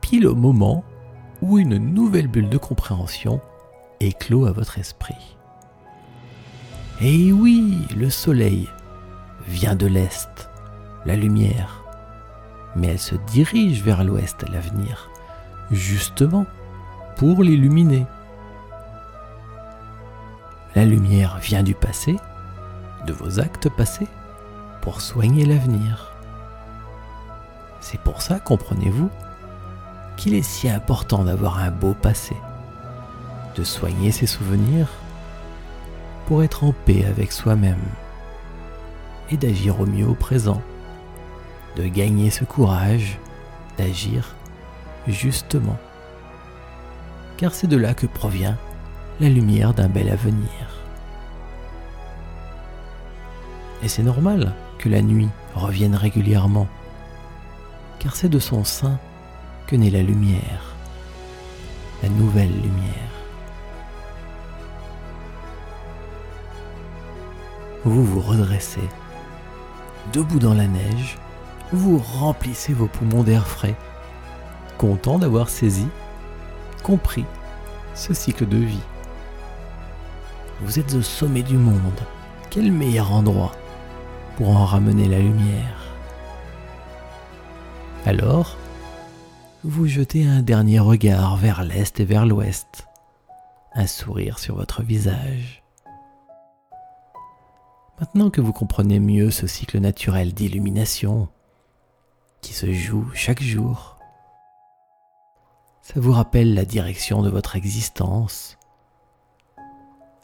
Pile 0.00 0.26
au 0.26 0.34
moment 0.34 0.84
où 1.42 1.58
une 1.58 1.76
nouvelle 1.76 2.28
bulle 2.28 2.48
de 2.48 2.56
compréhension 2.56 3.40
éclot 4.00 4.46
à 4.46 4.52
votre 4.52 4.78
esprit. 4.78 5.36
Et 7.00 7.32
oui, 7.32 7.86
le 7.96 8.08
soleil 8.10 8.68
vient 9.48 9.74
de 9.74 9.86
l'Est, 9.86 10.48
la 11.04 11.16
lumière, 11.16 11.82
mais 12.76 12.88
elle 12.88 12.98
se 12.98 13.16
dirige 13.26 13.82
vers 13.82 14.04
l'Ouest, 14.04 14.48
l'avenir, 14.50 15.10
justement 15.72 16.46
pour 17.16 17.42
l'illuminer. 17.42 18.06
La 20.76 20.84
lumière 20.84 21.38
vient 21.38 21.64
du 21.64 21.74
passé, 21.74 22.16
de 23.06 23.12
vos 23.12 23.40
actes 23.40 23.68
passés, 23.68 24.08
pour 24.80 25.00
soigner 25.00 25.44
l'avenir. 25.44 26.12
C'est 27.80 28.00
pour 28.00 28.22
ça, 28.22 28.38
comprenez-vous, 28.38 29.10
qu'il 30.16 30.34
est 30.34 30.42
si 30.42 30.68
important 30.68 31.24
d'avoir 31.24 31.58
un 31.58 31.70
beau 31.70 31.94
passé, 31.94 32.36
de 33.56 33.64
soigner 33.64 34.12
ses 34.12 34.26
souvenirs 34.26 34.88
pour 36.26 36.42
être 36.42 36.64
en 36.64 36.72
paix 36.72 37.04
avec 37.04 37.32
soi-même 37.32 37.82
et 39.30 39.36
d'agir 39.36 39.80
au 39.80 39.86
mieux 39.86 40.06
au 40.06 40.14
présent, 40.14 40.62
de 41.76 41.86
gagner 41.86 42.30
ce 42.30 42.44
courage 42.44 43.18
d'agir 43.78 44.34
justement. 45.06 45.76
Car 47.36 47.54
c'est 47.54 47.66
de 47.66 47.76
là 47.76 47.94
que 47.94 48.06
provient 48.06 48.56
la 49.20 49.28
lumière 49.28 49.74
d'un 49.74 49.88
bel 49.88 50.08
avenir. 50.08 50.46
Et 53.82 53.88
c'est 53.88 54.02
normal 54.02 54.54
que 54.78 54.88
la 54.88 55.02
nuit 55.02 55.28
revienne 55.54 55.96
régulièrement, 55.96 56.68
car 57.98 58.14
c'est 58.14 58.28
de 58.28 58.38
son 58.38 58.64
sein 58.64 58.98
que 59.66 59.76
naît 59.76 59.90
la 59.90 60.02
lumière, 60.02 60.74
la 62.02 62.08
nouvelle 62.08 62.52
lumière. 62.52 63.12
Vous 67.84 68.04
vous 68.04 68.20
redressez 68.20 68.88
debout 70.12 70.38
dans 70.38 70.54
la 70.54 70.66
neige, 70.66 71.18
vous 71.72 71.98
remplissez 71.98 72.72
vos 72.72 72.86
poumons 72.86 73.22
d'air 73.22 73.46
frais, 73.46 73.76
content 74.78 75.18
d'avoir 75.18 75.48
saisi, 75.48 75.88
compris 76.82 77.24
ce 77.94 78.14
cycle 78.14 78.46
de 78.46 78.58
vie. 78.58 78.82
Vous 80.62 80.78
êtes 80.78 80.94
au 80.94 81.02
sommet 81.02 81.42
du 81.42 81.56
monde. 81.56 82.00
Quel 82.50 82.70
meilleur 82.70 83.12
endroit 83.12 83.52
pour 84.36 84.50
en 84.56 84.64
ramener 84.64 85.08
la 85.08 85.18
lumière? 85.18 85.82
Alors, 88.04 88.56
vous 89.64 89.86
jetez 89.86 90.26
un 90.26 90.42
dernier 90.42 90.80
regard 90.80 91.36
vers 91.36 91.62
l'est 91.62 92.00
et 92.00 92.04
vers 92.04 92.26
l'ouest, 92.26 92.88
un 93.74 93.86
sourire 93.86 94.40
sur 94.40 94.56
votre 94.56 94.82
visage. 94.82 95.62
Maintenant 98.00 98.30
que 98.30 98.40
vous 98.40 98.52
comprenez 98.52 98.98
mieux 98.98 99.30
ce 99.30 99.46
cycle 99.46 99.78
naturel 99.78 100.34
d'illumination 100.34 101.28
qui 102.40 102.54
se 102.54 102.72
joue 102.72 103.08
chaque 103.14 103.42
jour, 103.42 103.98
ça 105.80 106.00
vous 106.00 106.12
rappelle 106.12 106.54
la 106.54 106.64
direction 106.64 107.22
de 107.22 107.30
votre 107.30 107.54
existence 107.54 108.58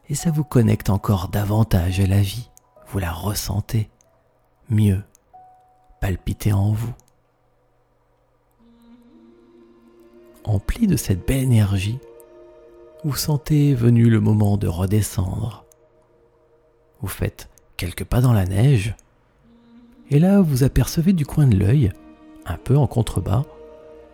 et 0.09 0.17
ça 0.17 0.33
vous 0.33 0.45
connecte 0.45 0.91
encore 0.91 1.29
davantage 1.29 2.01
à 2.01 2.07
la 2.07 2.21
vie. 2.21 2.51
Vous 2.89 2.99
la 2.99 3.13
ressentez 3.13 3.89
mieux, 4.69 5.05
palpiter 6.01 6.53
en 6.53 6.73
vous. 6.73 6.95
Empli 10.49 10.87
de 10.87 10.97
cette 10.97 11.29
belle 11.29 11.43
énergie, 11.43 11.99
vous 13.05 13.15
sentez 13.15 13.75
venu 13.75 14.09
le 14.09 14.19
moment 14.19 14.57
de 14.57 14.67
redescendre. 14.67 15.67
Vous 17.03 17.09
faites 17.09 17.51
quelques 17.77 18.05
pas 18.05 18.23
dans 18.23 18.33
la 18.33 18.47
neige, 18.47 18.97
et 20.09 20.19
là 20.19 20.41
vous 20.41 20.65
apercevez 20.65 21.13
du 21.13 21.27
coin 21.27 21.47
de 21.47 21.59
l'œil, 21.59 21.93
un 22.47 22.57
peu 22.57 22.79
en 22.79 22.87
contrebas, 22.87 23.45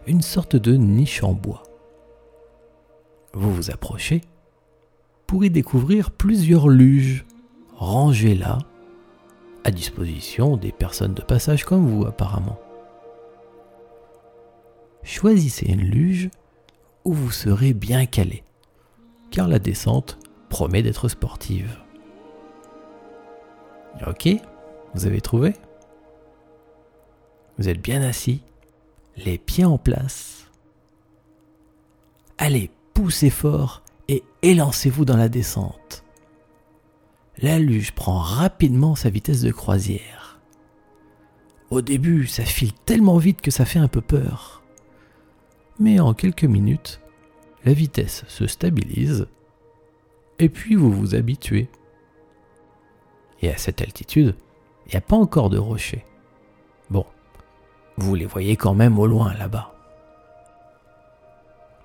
une 0.08 0.22
sorte 0.22 0.56
de 0.56 0.74
niche 0.74 1.22
en 1.22 1.34
bois. 1.34 1.62
Vous 3.32 3.54
vous 3.54 3.70
approchez 3.70 4.20
pour 5.28 5.44
y 5.44 5.50
découvrir 5.50 6.10
plusieurs 6.10 6.68
luges 6.68 7.26
rangées 7.76 8.34
là, 8.34 8.58
à 9.62 9.70
disposition 9.70 10.56
des 10.56 10.72
personnes 10.72 11.14
de 11.14 11.22
passage 11.22 11.62
comme 11.64 11.86
vous 11.86 12.04
apparemment. 12.06 12.58
Choisissez 15.04 15.66
une 15.66 15.82
luge 15.82 16.30
où 17.04 17.12
vous 17.12 17.30
serez 17.30 17.74
bien 17.74 18.06
calé, 18.06 18.42
car 19.30 19.48
la 19.48 19.58
descente 19.58 20.18
promet 20.48 20.82
d'être 20.82 21.08
sportive. 21.08 21.78
Ok, 24.06 24.28
vous 24.94 25.06
avez 25.06 25.20
trouvé? 25.20 25.52
Vous 27.58 27.68
êtes 27.68 27.80
bien 27.80 28.02
assis, 28.02 28.42
les 29.16 29.38
pieds 29.38 29.66
en 29.66 29.78
place. 29.78 30.50
Allez, 32.38 32.70
poussez 32.94 33.30
fort 33.30 33.82
et 34.08 34.24
élancez-vous 34.42 35.04
dans 35.04 35.16
la 35.16 35.28
descente. 35.28 36.04
La 37.38 37.58
luge 37.58 37.92
prend 37.92 38.18
rapidement 38.18 38.94
sa 38.96 39.10
vitesse 39.10 39.42
de 39.42 39.52
croisière. 39.52 40.40
Au 41.70 41.82
début, 41.82 42.26
ça 42.26 42.44
file 42.44 42.72
tellement 42.72 43.18
vite 43.18 43.40
que 43.40 43.50
ça 43.50 43.64
fait 43.64 43.78
un 43.78 43.88
peu 43.88 44.00
peur. 44.00 44.63
Mais 45.78 46.00
en 46.00 46.14
quelques 46.14 46.44
minutes, 46.44 47.00
la 47.64 47.72
vitesse 47.72 48.24
se 48.28 48.46
stabilise 48.46 49.26
et 50.38 50.48
puis 50.48 50.74
vous 50.74 50.90
vous 50.90 51.14
habituez. 51.14 51.68
Et 53.42 53.50
à 53.50 53.56
cette 53.56 53.82
altitude, 53.82 54.36
il 54.86 54.90
n'y 54.90 54.96
a 54.96 55.00
pas 55.00 55.16
encore 55.16 55.50
de 55.50 55.58
rochers. 55.58 56.04
Bon, 56.90 57.06
vous 57.96 58.14
les 58.14 58.26
voyez 58.26 58.56
quand 58.56 58.74
même 58.74 58.98
au 58.98 59.06
loin 59.06 59.34
là-bas. 59.34 59.74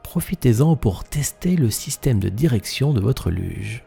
Profitez-en 0.04 0.76
pour 0.76 1.04
tester 1.04 1.56
le 1.56 1.70
système 1.70 2.20
de 2.20 2.30
direction 2.30 2.94
de 2.94 3.00
votre 3.00 3.30
luge. 3.30 3.84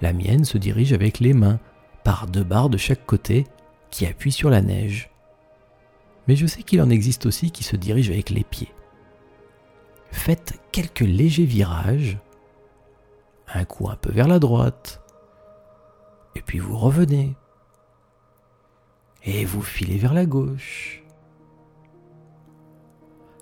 La 0.00 0.12
mienne 0.12 0.44
se 0.44 0.58
dirige 0.58 0.92
avec 0.92 1.20
les 1.20 1.32
mains, 1.32 1.58
par 2.04 2.26
deux 2.26 2.44
barres 2.44 2.70
de 2.70 2.76
chaque 2.76 3.04
côté, 3.06 3.44
qui 3.90 4.06
appuient 4.06 4.32
sur 4.32 4.50
la 4.50 4.62
neige. 4.62 5.10
Mais 6.26 6.36
je 6.36 6.46
sais 6.46 6.62
qu'il 6.62 6.82
en 6.82 6.90
existe 6.90 7.26
aussi 7.26 7.50
qui 7.50 7.64
se 7.64 7.76
dirigent 7.76 8.12
avec 8.12 8.30
les 8.30 8.44
pieds. 8.44 8.72
Faites 10.10 10.60
quelques 10.72 11.00
légers 11.00 11.44
virages, 11.44 12.18
un 13.52 13.64
coup 13.64 13.88
un 13.88 13.96
peu 13.96 14.10
vers 14.10 14.28
la 14.28 14.38
droite, 14.38 15.02
et 16.34 16.42
puis 16.42 16.58
vous 16.58 16.76
revenez. 16.76 17.36
Et 19.24 19.44
vous 19.44 19.62
filez 19.62 19.98
vers 19.98 20.14
la 20.14 20.26
gauche. 20.26 21.02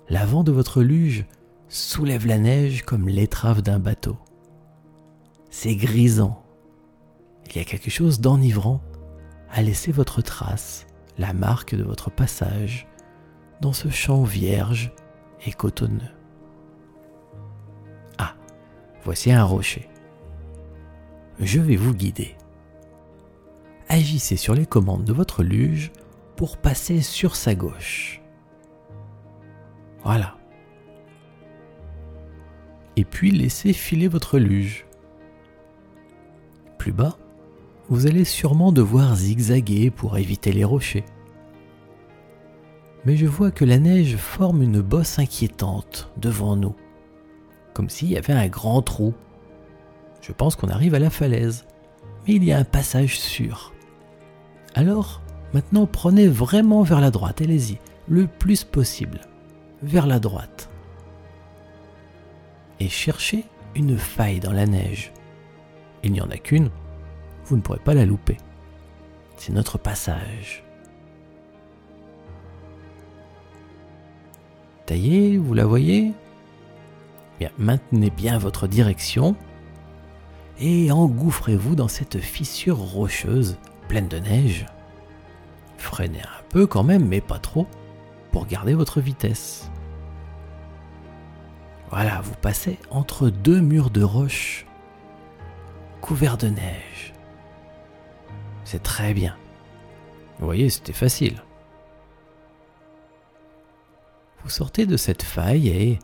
L'avant 0.09 0.43
de 0.43 0.51
votre 0.51 0.81
luge 0.81 1.25
soulève 1.67 2.25
la 2.25 2.37
neige 2.37 2.83
comme 2.83 3.07
l'étrave 3.07 3.61
d'un 3.61 3.79
bateau. 3.79 4.17
C'est 5.49 5.75
grisant. 5.75 6.43
Il 7.47 7.55
y 7.57 7.59
a 7.59 7.65
quelque 7.65 7.89
chose 7.89 8.19
d'enivrant 8.19 8.81
à 9.51 9.61
laisser 9.61 9.91
votre 9.91 10.21
trace, 10.21 10.85
la 11.17 11.33
marque 11.33 11.75
de 11.75 11.83
votre 11.83 12.11
passage, 12.11 12.87
dans 13.61 13.73
ce 13.73 13.89
champ 13.89 14.23
vierge 14.23 14.91
et 15.45 15.51
cotonneux. 15.51 16.01
Ah, 18.17 18.35
voici 19.03 19.31
un 19.31 19.43
rocher. 19.43 19.89
Je 21.39 21.59
vais 21.59 21.75
vous 21.75 21.93
guider 21.93 22.35
agissez 23.89 24.35
sur 24.35 24.53
les 24.53 24.65
commandes 24.65 25.05
de 25.05 25.13
votre 25.13 25.43
luge 25.43 25.91
pour 26.35 26.57
passer 26.57 27.01
sur 27.01 27.35
sa 27.35 27.55
gauche. 27.55 28.21
Voilà. 30.03 30.37
Et 32.95 33.05
puis 33.05 33.31
laissez 33.31 33.73
filer 33.73 34.07
votre 34.07 34.37
luge. 34.37 34.85
Plus 36.77 36.91
bas, 36.91 37.17
vous 37.89 38.07
allez 38.07 38.25
sûrement 38.25 38.71
devoir 38.71 39.15
zigzaguer 39.15 39.91
pour 39.91 40.17
éviter 40.17 40.51
les 40.51 40.63
rochers. 40.63 41.05
Mais 43.05 43.15
je 43.15 43.27
vois 43.27 43.51
que 43.51 43.65
la 43.65 43.77
neige 43.77 44.17
forme 44.17 44.63
une 44.63 44.81
bosse 44.81 45.19
inquiétante 45.19 46.11
devant 46.17 46.55
nous, 46.55 46.75
comme 47.73 47.89
s'il 47.89 48.09
y 48.09 48.17
avait 48.17 48.33
un 48.33 48.47
grand 48.47 48.81
trou. 48.81 49.13
Je 50.21 50.31
pense 50.31 50.55
qu'on 50.55 50.69
arrive 50.69 50.95
à 50.95 50.99
la 50.99 51.11
falaise, 51.11 51.65
mais 52.27 52.33
il 52.33 52.43
y 52.43 52.51
a 52.51 52.57
un 52.57 52.63
passage 52.63 53.19
sûr. 53.19 53.73
Alors, 54.73 55.21
maintenant, 55.53 55.85
prenez 55.85 56.27
vraiment 56.27 56.81
vers 56.81 56.99
la 56.99 57.11
droite, 57.11 57.41
allez-y, 57.41 57.77
le 58.07 58.25
plus 58.25 58.63
possible, 58.63 59.21
vers 59.83 60.07
la 60.07 60.19
droite. 60.19 60.69
Et 62.79 62.89
cherchez 62.89 63.45
une 63.75 63.97
faille 63.97 64.39
dans 64.39 64.51
la 64.51 64.65
neige. 64.65 65.13
Il 66.03 66.11
n'y 66.11 66.21
en 66.21 66.29
a 66.29 66.37
qu'une, 66.37 66.71
vous 67.45 67.57
ne 67.57 67.61
pourrez 67.61 67.79
pas 67.79 67.93
la 67.93 68.05
louper. 68.05 68.37
C'est 69.37 69.53
notre 69.53 69.77
passage. 69.77 70.63
Taillez, 74.85 75.37
vous 75.37 75.53
la 75.53 75.65
voyez? 75.65 76.13
Bien, 77.39 77.49
maintenez 77.57 78.09
bien 78.09 78.37
votre 78.37 78.67
direction 78.67 79.35
et 80.59 80.91
engouffrez-vous 80.91 81.75
dans 81.75 81.87
cette 81.87 82.19
fissure 82.19 82.77
rocheuse 82.77 83.57
pleine 83.87 84.07
de 84.07 84.19
neige. 84.19 84.65
Freinez 85.77 86.21
un 86.21 86.43
peu 86.49 86.65
quand 86.65 86.83
même, 86.83 87.05
mais 87.07 87.21
pas 87.21 87.39
trop, 87.39 87.67
pour 88.31 88.45
garder 88.45 88.73
votre 88.73 89.01
vitesse. 89.01 89.69
Voilà, 91.89 92.21
vous 92.21 92.35
passez 92.41 92.79
entre 92.89 93.29
deux 93.29 93.59
murs 93.59 93.89
de 93.89 94.03
roche 94.03 94.65
couverts 96.01 96.37
de 96.37 96.47
neige. 96.47 97.14
C'est 98.65 98.83
très 98.83 99.13
bien. 99.13 99.35
Vous 100.39 100.45
voyez, 100.45 100.69
c'était 100.69 100.91
facile. 100.91 101.41
Vous 104.43 104.49
sortez 104.49 104.85
de 104.85 104.97
cette 104.97 105.23
faille 105.23 105.69
et... 105.69 105.99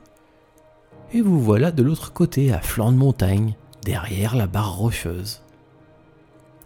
Et 1.13 1.21
vous 1.21 1.41
voilà 1.41 1.71
de 1.71 1.83
l'autre 1.83 2.13
côté, 2.13 2.53
à 2.53 2.61
flanc 2.61 2.93
de 2.93 2.97
montagne, 2.97 3.55
derrière 3.83 4.35
la 4.35 4.47
barre 4.47 4.77
rocheuse. 4.77 5.41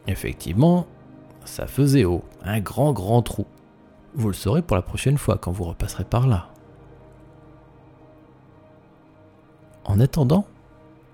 Effectivement, 0.06 0.86
ça 1.46 1.66
faisait 1.66 2.06
haut, 2.06 2.24
un 2.44 2.60
grand 2.60 2.94
grand 2.94 3.24
trou. 3.24 3.48
Vous 4.14 4.28
le 4.28 4.34
saurez 4.34 4.62
pour 4.62 4.76
la 4.76 4.84
prochaine 4.84 5.18
fois 5.18 5.38
quand 5.38 5.52
vous 5.52 5.64
repasserez 5.64 6.04
par 6.04 6.28
là. 6.28 6.50
En 9.84 10.00
attendant, 10.00 10.46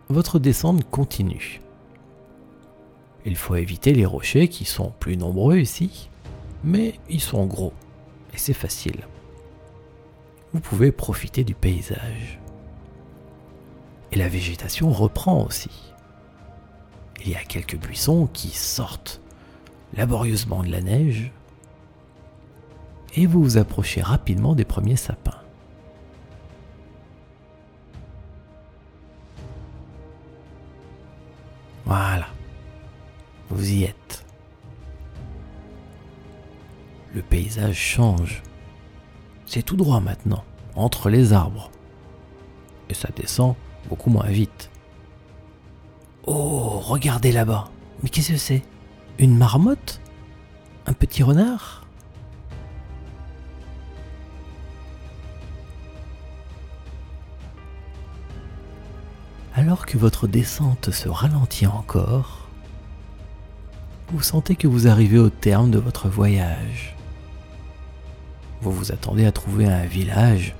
votre 0.09 0.39
descente 0.39 0.83
continue. 0.89 1.61
Il 3.25 3.35
faut 3.35 3.55
éviter 3.55 3.93
les 3.93 4.05
rochers 4.05 4.47
qui 4.47 4.65
sont 4.65 4.93
plus 4.99 5.17
nombreux 5.17 5.59
ici, 5.59 6.09
mais 6.63 6.95
ils 7.09 7.21
sont 7.21 7.45
gros 7.45 7.73
et 8.33 8.37
c'est 8.37 8.53
facile. 8.53 9.07
Vous 10.53 10.59
pouvez 10.59 10.91
profiter 10.91 11.43
du 11.43 11.53
paysage. 11.53 12.39
Et 14.11 14.17
la 14.17 14.27
végétation 14.27 14.91
reprend 14.91 15.45
aussi. 15.45 15.93
Il 17.23 17.29
y 17.29 17.35
a 17.35 17.43
quelques 17.43 17.77
buissons 17.77 18.27
qui 18.33 18.49
sortent 18.49 19.21
laborieusement 19.93 20.63
de 20.63 20.71
la 20.71 20.81
neige 20.81 21.31
et 23.15 23.25
vous 23.25 23.43
vous 23.43 23.57
approchez 23.57 24.01
rapidement 24.01 24.55
des 24.55 24.65
premiers 24.65 24.95
sapins. 24.95 25.40
Y 33.61 33.83
êtes. 33.83 34.25
Le 37.13 37.21
paysage 37.21 37.77
change. 37.77 38.41
C'est 39.45 39.63
tout 39.63 39.75
droit 39.75 39.99
maintenant, 39.99 40.43
entre 40.75 41.09
les 41.09 41.33
arbres. 41.33 41.69
Et 42.89 42.93
ça 42.93 43.09
descend 43.15 43.55
beaucoup 43.89 44.09
moins 44.09 44.27
vite. 44.27 44.69
Oh, 46.25 46.79
regardez 46.79 47.31
là-bas. 47.31 47.69
Mais 48.01 48.09
qu'est-ce 48.09 48.31
que 48.31 48.37
c'est? 48.37 48.63
Une 49.19 49.37
marmotte? 49.37 49.99
Un 50.85 50.93
petit 50.93 51.23
renard? 51.23 51.85
Alors 59.53 59.85
que 59.85 59.97
votre 59.97 60.27
descente 60.27 60.91
se 60.91 61.09
ralentit 61.09 61.67
encore, 61.67 62.40
vous 64.11 64.21
sentez 64.21 64.57
que 64.57 64.67
vous 64.67 64.87
arrivez 64.87 65.17
au 65.17 65.29
terme 65.29 65.71
de 65.71 65.79
votre 65.79 66.09
voyage. 66.09 66.97
Vous 68.61 68.71
vous 68.71 68.91
attendez 68.91 69.25
à 69.25 69.31
trouver 69.31 69.65
un 69.65 69.85
village 69.85 70.53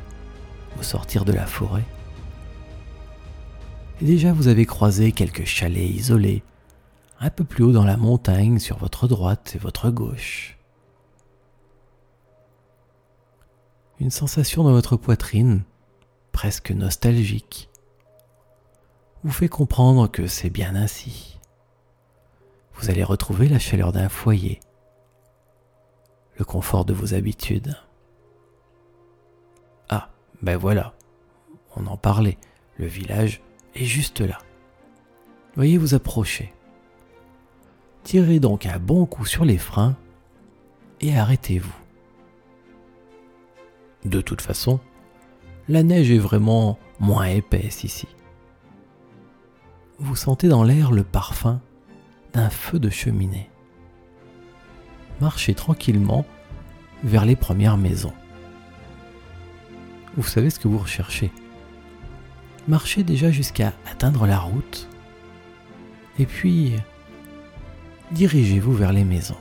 au 0.80 0.84
sortir 0.84 1.26
de 1.26 1.34
la 1.34 1.46
forêt. 1.46 1.84
Et 4.02 4.06
déjà 4.06 4.32
vous 4.32 4.48
avez 4.48 4.66
croisé 4.66 5.12
quelques 5.12 5.44
chalets 5.44 5.90
isolés, 5.90 6.44
un 7.20 7.30
peu 7.30 7.44
plus 7.44 7.66
haut 7.66 7.74
dans 7.74 7.84
la 7.84 7.98
montagne 7.98 8.58
sur 8.58 8.78
votre 8.78 9.08
droite 9.08 9.52
et 9.56 9.60
votre 9.60 9.90
gauche. 9.90 10.58
Une 14.00 14.12
sensation 14.12 14.64
dans 14.64 14.72
votre 14.72 14.96
poitrine, 14.96 15.64
presque 16.32 16.72
nostalgique, 16.72 17.70
vous 19.24 19.32
fait 19.32 19.50
comprendre 19.50 20.10
que 20.10 20.26
c'est 20.26 20.50
bien 20.50 20.74
ainsi. 20.74 21.38
Vous 22.82 22.90
allez 22.90 23.04
retrouver 23.04 23.48
la 23.48 23.60
chaleur 23.60 23.92
d'un 23.92 24.10
foyer, 24.10 24.60
le 26.38 26.44
confort 26.44 26.84
de 26.84 26.94
vos 26.94 27.14
habitudes. 27.14 27.78
Ah, 29.90 30.10
ben 30.42 30.58
voilà, 30.58 30.94
on 31.76 31.86
en 31.86 31.98
parlait, 31.98 32.38
le 32.78 32.88
village 32.88 33.42
est 33.76 33.86
juste 33.86 34.22
là. 34.22 34.40
Voyez 35.56 35.78
vous 35.78 35.94
approcher. 35.94 36.54
Tirez 38.04 38.40
donc 38.40 38.66
un 38.66 38.80
bon 38.80 39.06
coup 39.06 39.26
sur 39.26 39.46
les 39.46 39.60
freins 39.60 39.96
et 41.02 41.16
arrêtez-vous. 41.16 41.76
De 44.06 44.22
toute 44.22 44.42
façon, 44.42 44.80
la 45.68 45.84
neige 45.84 46.10
est 46.10 46.18
vraiment 46.18 46.80
moins 47.00 47.28
épaisse 47.28 47.84
ici 47.84 48.08
vous 50.02 50.16
sentez 50.16 50.48
dans 50.48 50.64
l'air 50.64 50.92
le 50.92 51.04
parfum 51.04 51.62
d'un 52.34 52.50
feu 52.50 52.80
de 52.80 52.90
cheminée. 52.90 53.50
Marchez 55.20 55.54
tranquillement 55.54 56.26
vers 57.04 57.26
les 57.26 57.36
premières 57.36 57.78
maisons. 57.78 58.14
Vous 60.18 60.24
savez 60.24 60.50
ce 60.50 60.60
que 60.60 60.68
vous 60.68 60.78
recherchez. 60.78 61.32
Marchez 62.68 63.04
déjà 63.04 63.32
jusqu'à 63.32 63.74
atteindre 63.90 64.28
la 64.28 64.40
route 64.40 64.88
et 66.20 66.26
puis 66.26 66.74
dirigez-vous 68.12 68.74
vers 68.74 68.94
les 68.94 69.04
maisons. 69.04 69.38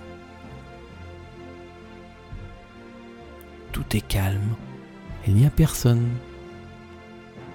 Tout 3.73 3.85
est 3.97 4.07
calme, 4.07 4.55
il 5.27 5.35
n'y 5.35 5.47
a 5.47 5.51
personne. 5.51 6.09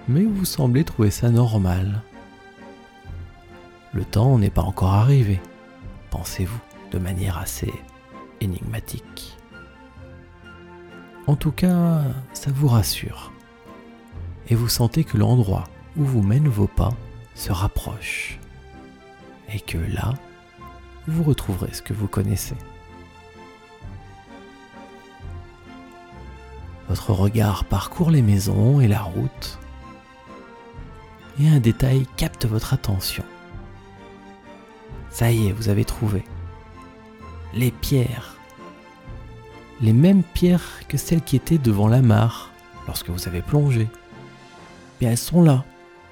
Mais 0.08 0.24
vous 0.24 0.46
semblez 0.46 0.84
trouver 0.84 1.12
ça 1.12 1.30
normal 1.30 2.04
le 3.96 4.04
temps 4.04 4.38
n'est 4.38 4.50
pas 4.50 4.62
encore 4.62 4.94
arrivé, 4.94 5.40
pensez-vous, 6.12 6.60
de 6.92 7.00
manière 7.00 7.38
assez 7.38 7.74
énigmatique. 8.42 9.38
En 11.28 11.38
tout 11.38 11.54
cas, 11.54 12.02
ça 12.34 12.52
vous 12.54 12.68
rassure. 12.68 13.32
Et 14.50 14.56
vous 14.56 14.68
sentez 14.68 15.06
que 15.06 15.18
l'endroit 15.18 15.64
où 15.96 16.04
vous 16.04 16.22
mènent 16.22 16.50
vos 16.50 16.68
pas 16.68 16.94
se 17.36 17.54
rapproche. 17.54 18.38
Et 19.52 19.62
que 19.62 19.78
là, 19.78 20.14
vous 21.08 21.24
retrouverez 21.24 21.74
ce 21.74 21.82
que 21.82 21.94
vous 21.94 22.08
connaissez. 22.08 22.58
Votre 26.90 27.14
regard 27.14 27.64
parcourt 27.64 28.12
les 28.12 28.22
maisons 28.22 28.82
et 28.82 28.90
la 28.90 29.02
route. 29.02 29.58
Et 31.40 31.48
un 31.48 31.60
détail 31.60 32.06
capte 32.18 32.46
votre 32.46 32.74
attention. 32.74 33.24
Ça 35.16 35.32
y 35.32 35.48
est, 35.48 35.54
vous 35.54 35.70
avez 35.70 35.86
trouvé. 35.86 36.26
Les 37.54 37.72
pierres. 37.72 38.36
Les 39.80 39.94
mêmes 39.94 40.24
pierres 40.24 40.82
que 40.90 40.98
celles 40.98 41.22
qui 41.22 41.38
étaient 41.38 41.58
devant 41.58 41.88
la 41.88 42.02
mare 42.02 42.52
lorsque 42.86 43.10
vous 43.10 43.26
avez 43.26 43.42
plongé. 43.42 43.88
Bien, 45.00 45.12
elles 45.12 45.18
sont 45.18 45.42
là, 45.42 45.64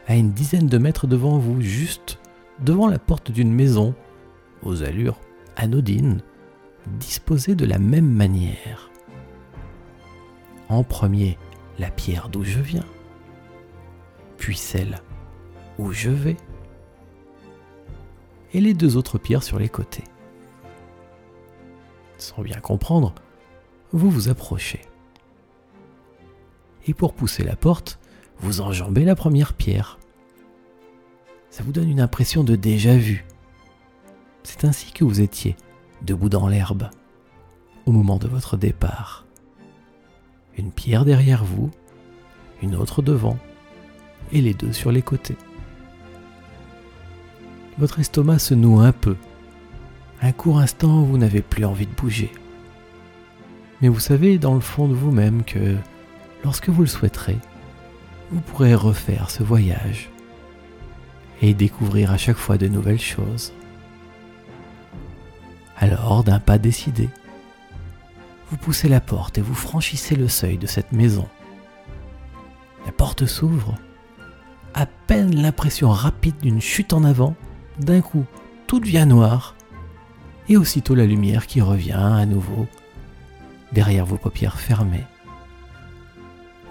à 0.07 0.15
une 0.15 0.31
dizaine 0.31 0.67
de 0.67 0.77
mètres 0.77 1.05
devant 1.05 1.37
vous, 1.37 1.59
juste 1.59 2.17
devant 2.61 2.87
la 2.87 2.97
porte 2.97 3.29
d'une 3.29 3.53
maison, 3.53 3.93
aux 4.61 4.83
allures 4.83 5.19
anodines, 5.57 6.21
disposées 6.87 7.55
de 7.55 7.65
la 7.65 7.79
même 7.79 8.09
manière. 8.09 8.89
En 10.69 10.85
premier, 10.85 11.37
la 11.77 11.89
pierre 11.89 12.29
d'où 12.29 12.45
je 12.45 12.61
viens, 12.61 12.85
puis 14.37 14.55
celle 14.55 15.01
où 15.77 15.91
je 15.91 16.09
vais 16.09 16.37
et 18.53 18.61
les 18.61 18.73
deux 18.73 18.97
autres 18.97 19.17
pierres 19.17 19.43
sur 19.43 19.59
les 19.59 19.69
côtés. 19.69 20.03
Sans 22.17 22.41
bien 22.41 22.59
comprendre, 22.59 23.13
vous 23.91 24.09
vous 24.09 24.29
approchez. 24.29 24.81
Et 26.87 26.93
pour 26.93 27.13
pousser 27.13 27.43
la 27.43 27.55
porte, 27.55 27.99
vous 28.39 28.61
enjambez 28.61 29.05
la 29.05 29.15
première 29.15 29.53
pierre. 29.53 29.99
Ça 31.49 31.63
vous 31.63 31.71
donne 31.71 31.89
une 31.89 32.01
impression 32.01 32.43
de 32.43 32.55
déjà-vu. 32.55 33.25
C'est 34.43 34.65
ainsi 34.65 34.91
que 34.91 35.03
vous 35.03 35.21
étiez, 35.21 35.55
debout 36.01 36.29
dans 36.29 36.47
l'herbe, 36.47 36.89
au 37.85 37.91
moment 37.91 38.17
de 38.17 38.27
votre 38.27 38.57
départ. 38.57 39.25
Une 40.57 40.71
pierre 40.71 41.05
derrière 41.05 41.43
vous, 41.43 41.71
une 42.61 42.75
autre 42.75 43.01
devant, 43.01 43.37
et 44.31 44.41
les 44.41 44.53
deux 44.53 44.73
sur 44.73 44.91
les 44.91 45.01
côtés 45.01 45.37
votre 47.77 47.99
estomac 47.99 48.39
se 48.39 48.53
noue 48.53 48.79
un 48.79 48.91
peu. 48.91 49.15
Un 50.21 50.31
court 50.31 50.59
instant, 50.59 51.01
vous 51.01 51.17
n'avez 51.17 51.41
plus 51.41 51.65
envie 51.65 51.87
de 51.87 51.95
bouger. 51.95 52.31
Mais 53.81 53.89
vous 53.89 53.99
savez 53.99 54.37
dans 54.37 54.53
le 54.53 54.61
fond 54.61 54.87
de 54.87 54.93
vous-même 54.93 55.43
que 55.43 55.75
lorsque 56.43 56.69
vous 56.69 56.81
le 56.81 56.87
souhaiterez, 56.87 57.37
vous 58.31 58.41
pourrez 58.41 58.75
refaire 58.75 59.29
ce 59.29 59.43
voyage 59.43 60.09
et 61.41 61.53
découvrir 61.53 62.11
à 62.11 62.17
chaque 62.17 62.37
fois 62.37 62.57
de 62.57 62.67
nouvelles 62.67 63.01
choses. 63.01 63.51
Alors, 65.77 66.23
d'un 66.23 66.39
pas 66.39 66.57
décidé, 66.57 67.09
vous 68.49 68.57
poussez 68.57 68.87
la 68.87 69.01
porte 69.01 69.37
et 69.37 69.41
vous 69.41 69.55
franchissez 69.55 70.15
le 70.15 70.27
seuil 70.27 70.57
de 70.57 70.67
cette 70.67 70.93
maison. 70.93 71.27
La 72.85 72.91
porte 72.91 73.25
s'ouvre, 73.25 73.75
à 74.73 74.85
peine 74.85 75.35
l'impression 75.35 75.89
rapide 75.89 76.37
d'une 76.41 76.61
chute 76.61 76.93
en 76.93 77.03
avant, 77.03 77.35
d'un 77.79 78.01
coup, 78.01 78.25
tout 78.67 78.79
devient 78.79 79.05
noir, 79.07 79.55
et 80.49 80.57
aussitôt 80.57 80.95
la 80.95 81.05
lumière 81.05 81.47
qui 81.47 81.61
revient 81.61 81.91
à 81.93 82.25
nouveau 82.25 82.67
derrière 83.71 84.05
vos 84.05 84.17
paupières 84.17 84.59
fermées. 84.59 85.05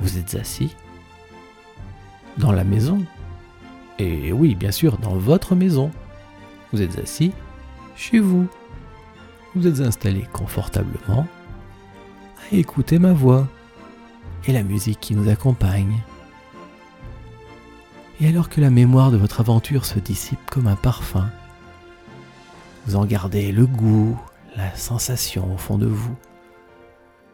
Vous 0.00 0.18
êtes 0.18 0.34
assis 0.34 0.74
dans 2.38 2.52
la 2.52 2.64
maison. 2.64 3.04
Et 3.98 4.32
oui, 4.32 4.54
bien 4.54 4.72
sûr, 4.72 4.98
dans 4.98 5.14
votre 5.14 5.54
maison. 5.54 5.90
Vous 6.72 6.82
êtes 6.82 6.98
assis 6.98 7.32
chez 7.96 8.18
vous. 8.18 8.46
Vous 9.54 9.66
êtes 9.66 9.80
installé 9.80 10.26
confortablement 10.32 11.26
à 12.40 12.54
écouter 12.54 12.98
ma 12.98 13.12
voix 13.12 13.46
et 14.46 14.52
la 14.52 14.62
musique 14.62 15.00
qui 15.00 15.14
nous 15.14 15.28
accompagne. 15.28 16.02
Et 18.20 18.28
alors 18.28 18.48
que 18.48 18.60
la 18.60 18.70
mémoire 18.70 19.10
de 19.10 19.16
votre 19.16 19.40
aventure 19.40 19.84
se 19.84 19.98
dissipe 19.98 20.50
comme 20.50 20.66
un 20.66 20.76
parfum, 20.76 21.30
vous 22.86 22.96
en 22.96 23.04
gardez 23.04 23.52
le 23.52 23.66
goût, 23.66 24.18
la 24.56 24.74
sensation 24.76 25.54
au 25.54 25.56
fond 25.56 25.78
de 25.78 25.86
vous, 25.86 26.16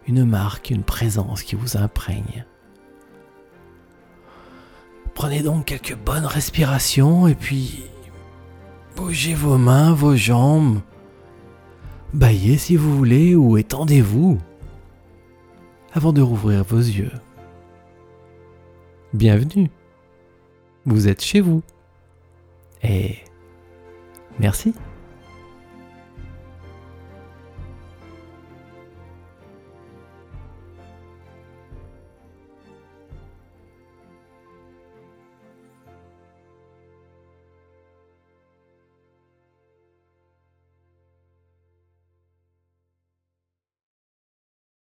une 0.07 0.25
marque, 0.25 0.71
une 0.71 0.85
présence 0.85 1.43
qui 1.43 1.57
vous 1.57 1.77
imprègne. 1.77 2.45
Prenez 5.15 5.43
donc 5.43 5.67
quelques 5.67 5.97
bonnes 5.97 6.27
respirations 6.27 7.27
et 7.27 7.35
puis 7.35 7.85
bougez 8.97 9.35
vos 9.35 9.59
mains, 9.59 9.93
vos 9.93 10.17
jambes, 10.17 10.81
baillez 12.15 12.57
si 12.57 12.77
vous 12.77 12.97
voulez 12.97 13.35
ou 13.35 13.59
étendez-vous 13.59 14.39
avant 15.93 16.13
de 16.13 16.23
rouvrir 16.23 16.63
vos 16.65 16.79
yeux. 16.79 17.13
Bienvenue 19.13 19.71
vous 20.89 21.09
êtes 21.09 21.23
chez 21.23 21.41
vous. 21.41 21.63
Et 22.83 23.19
merci. 24.39 24.75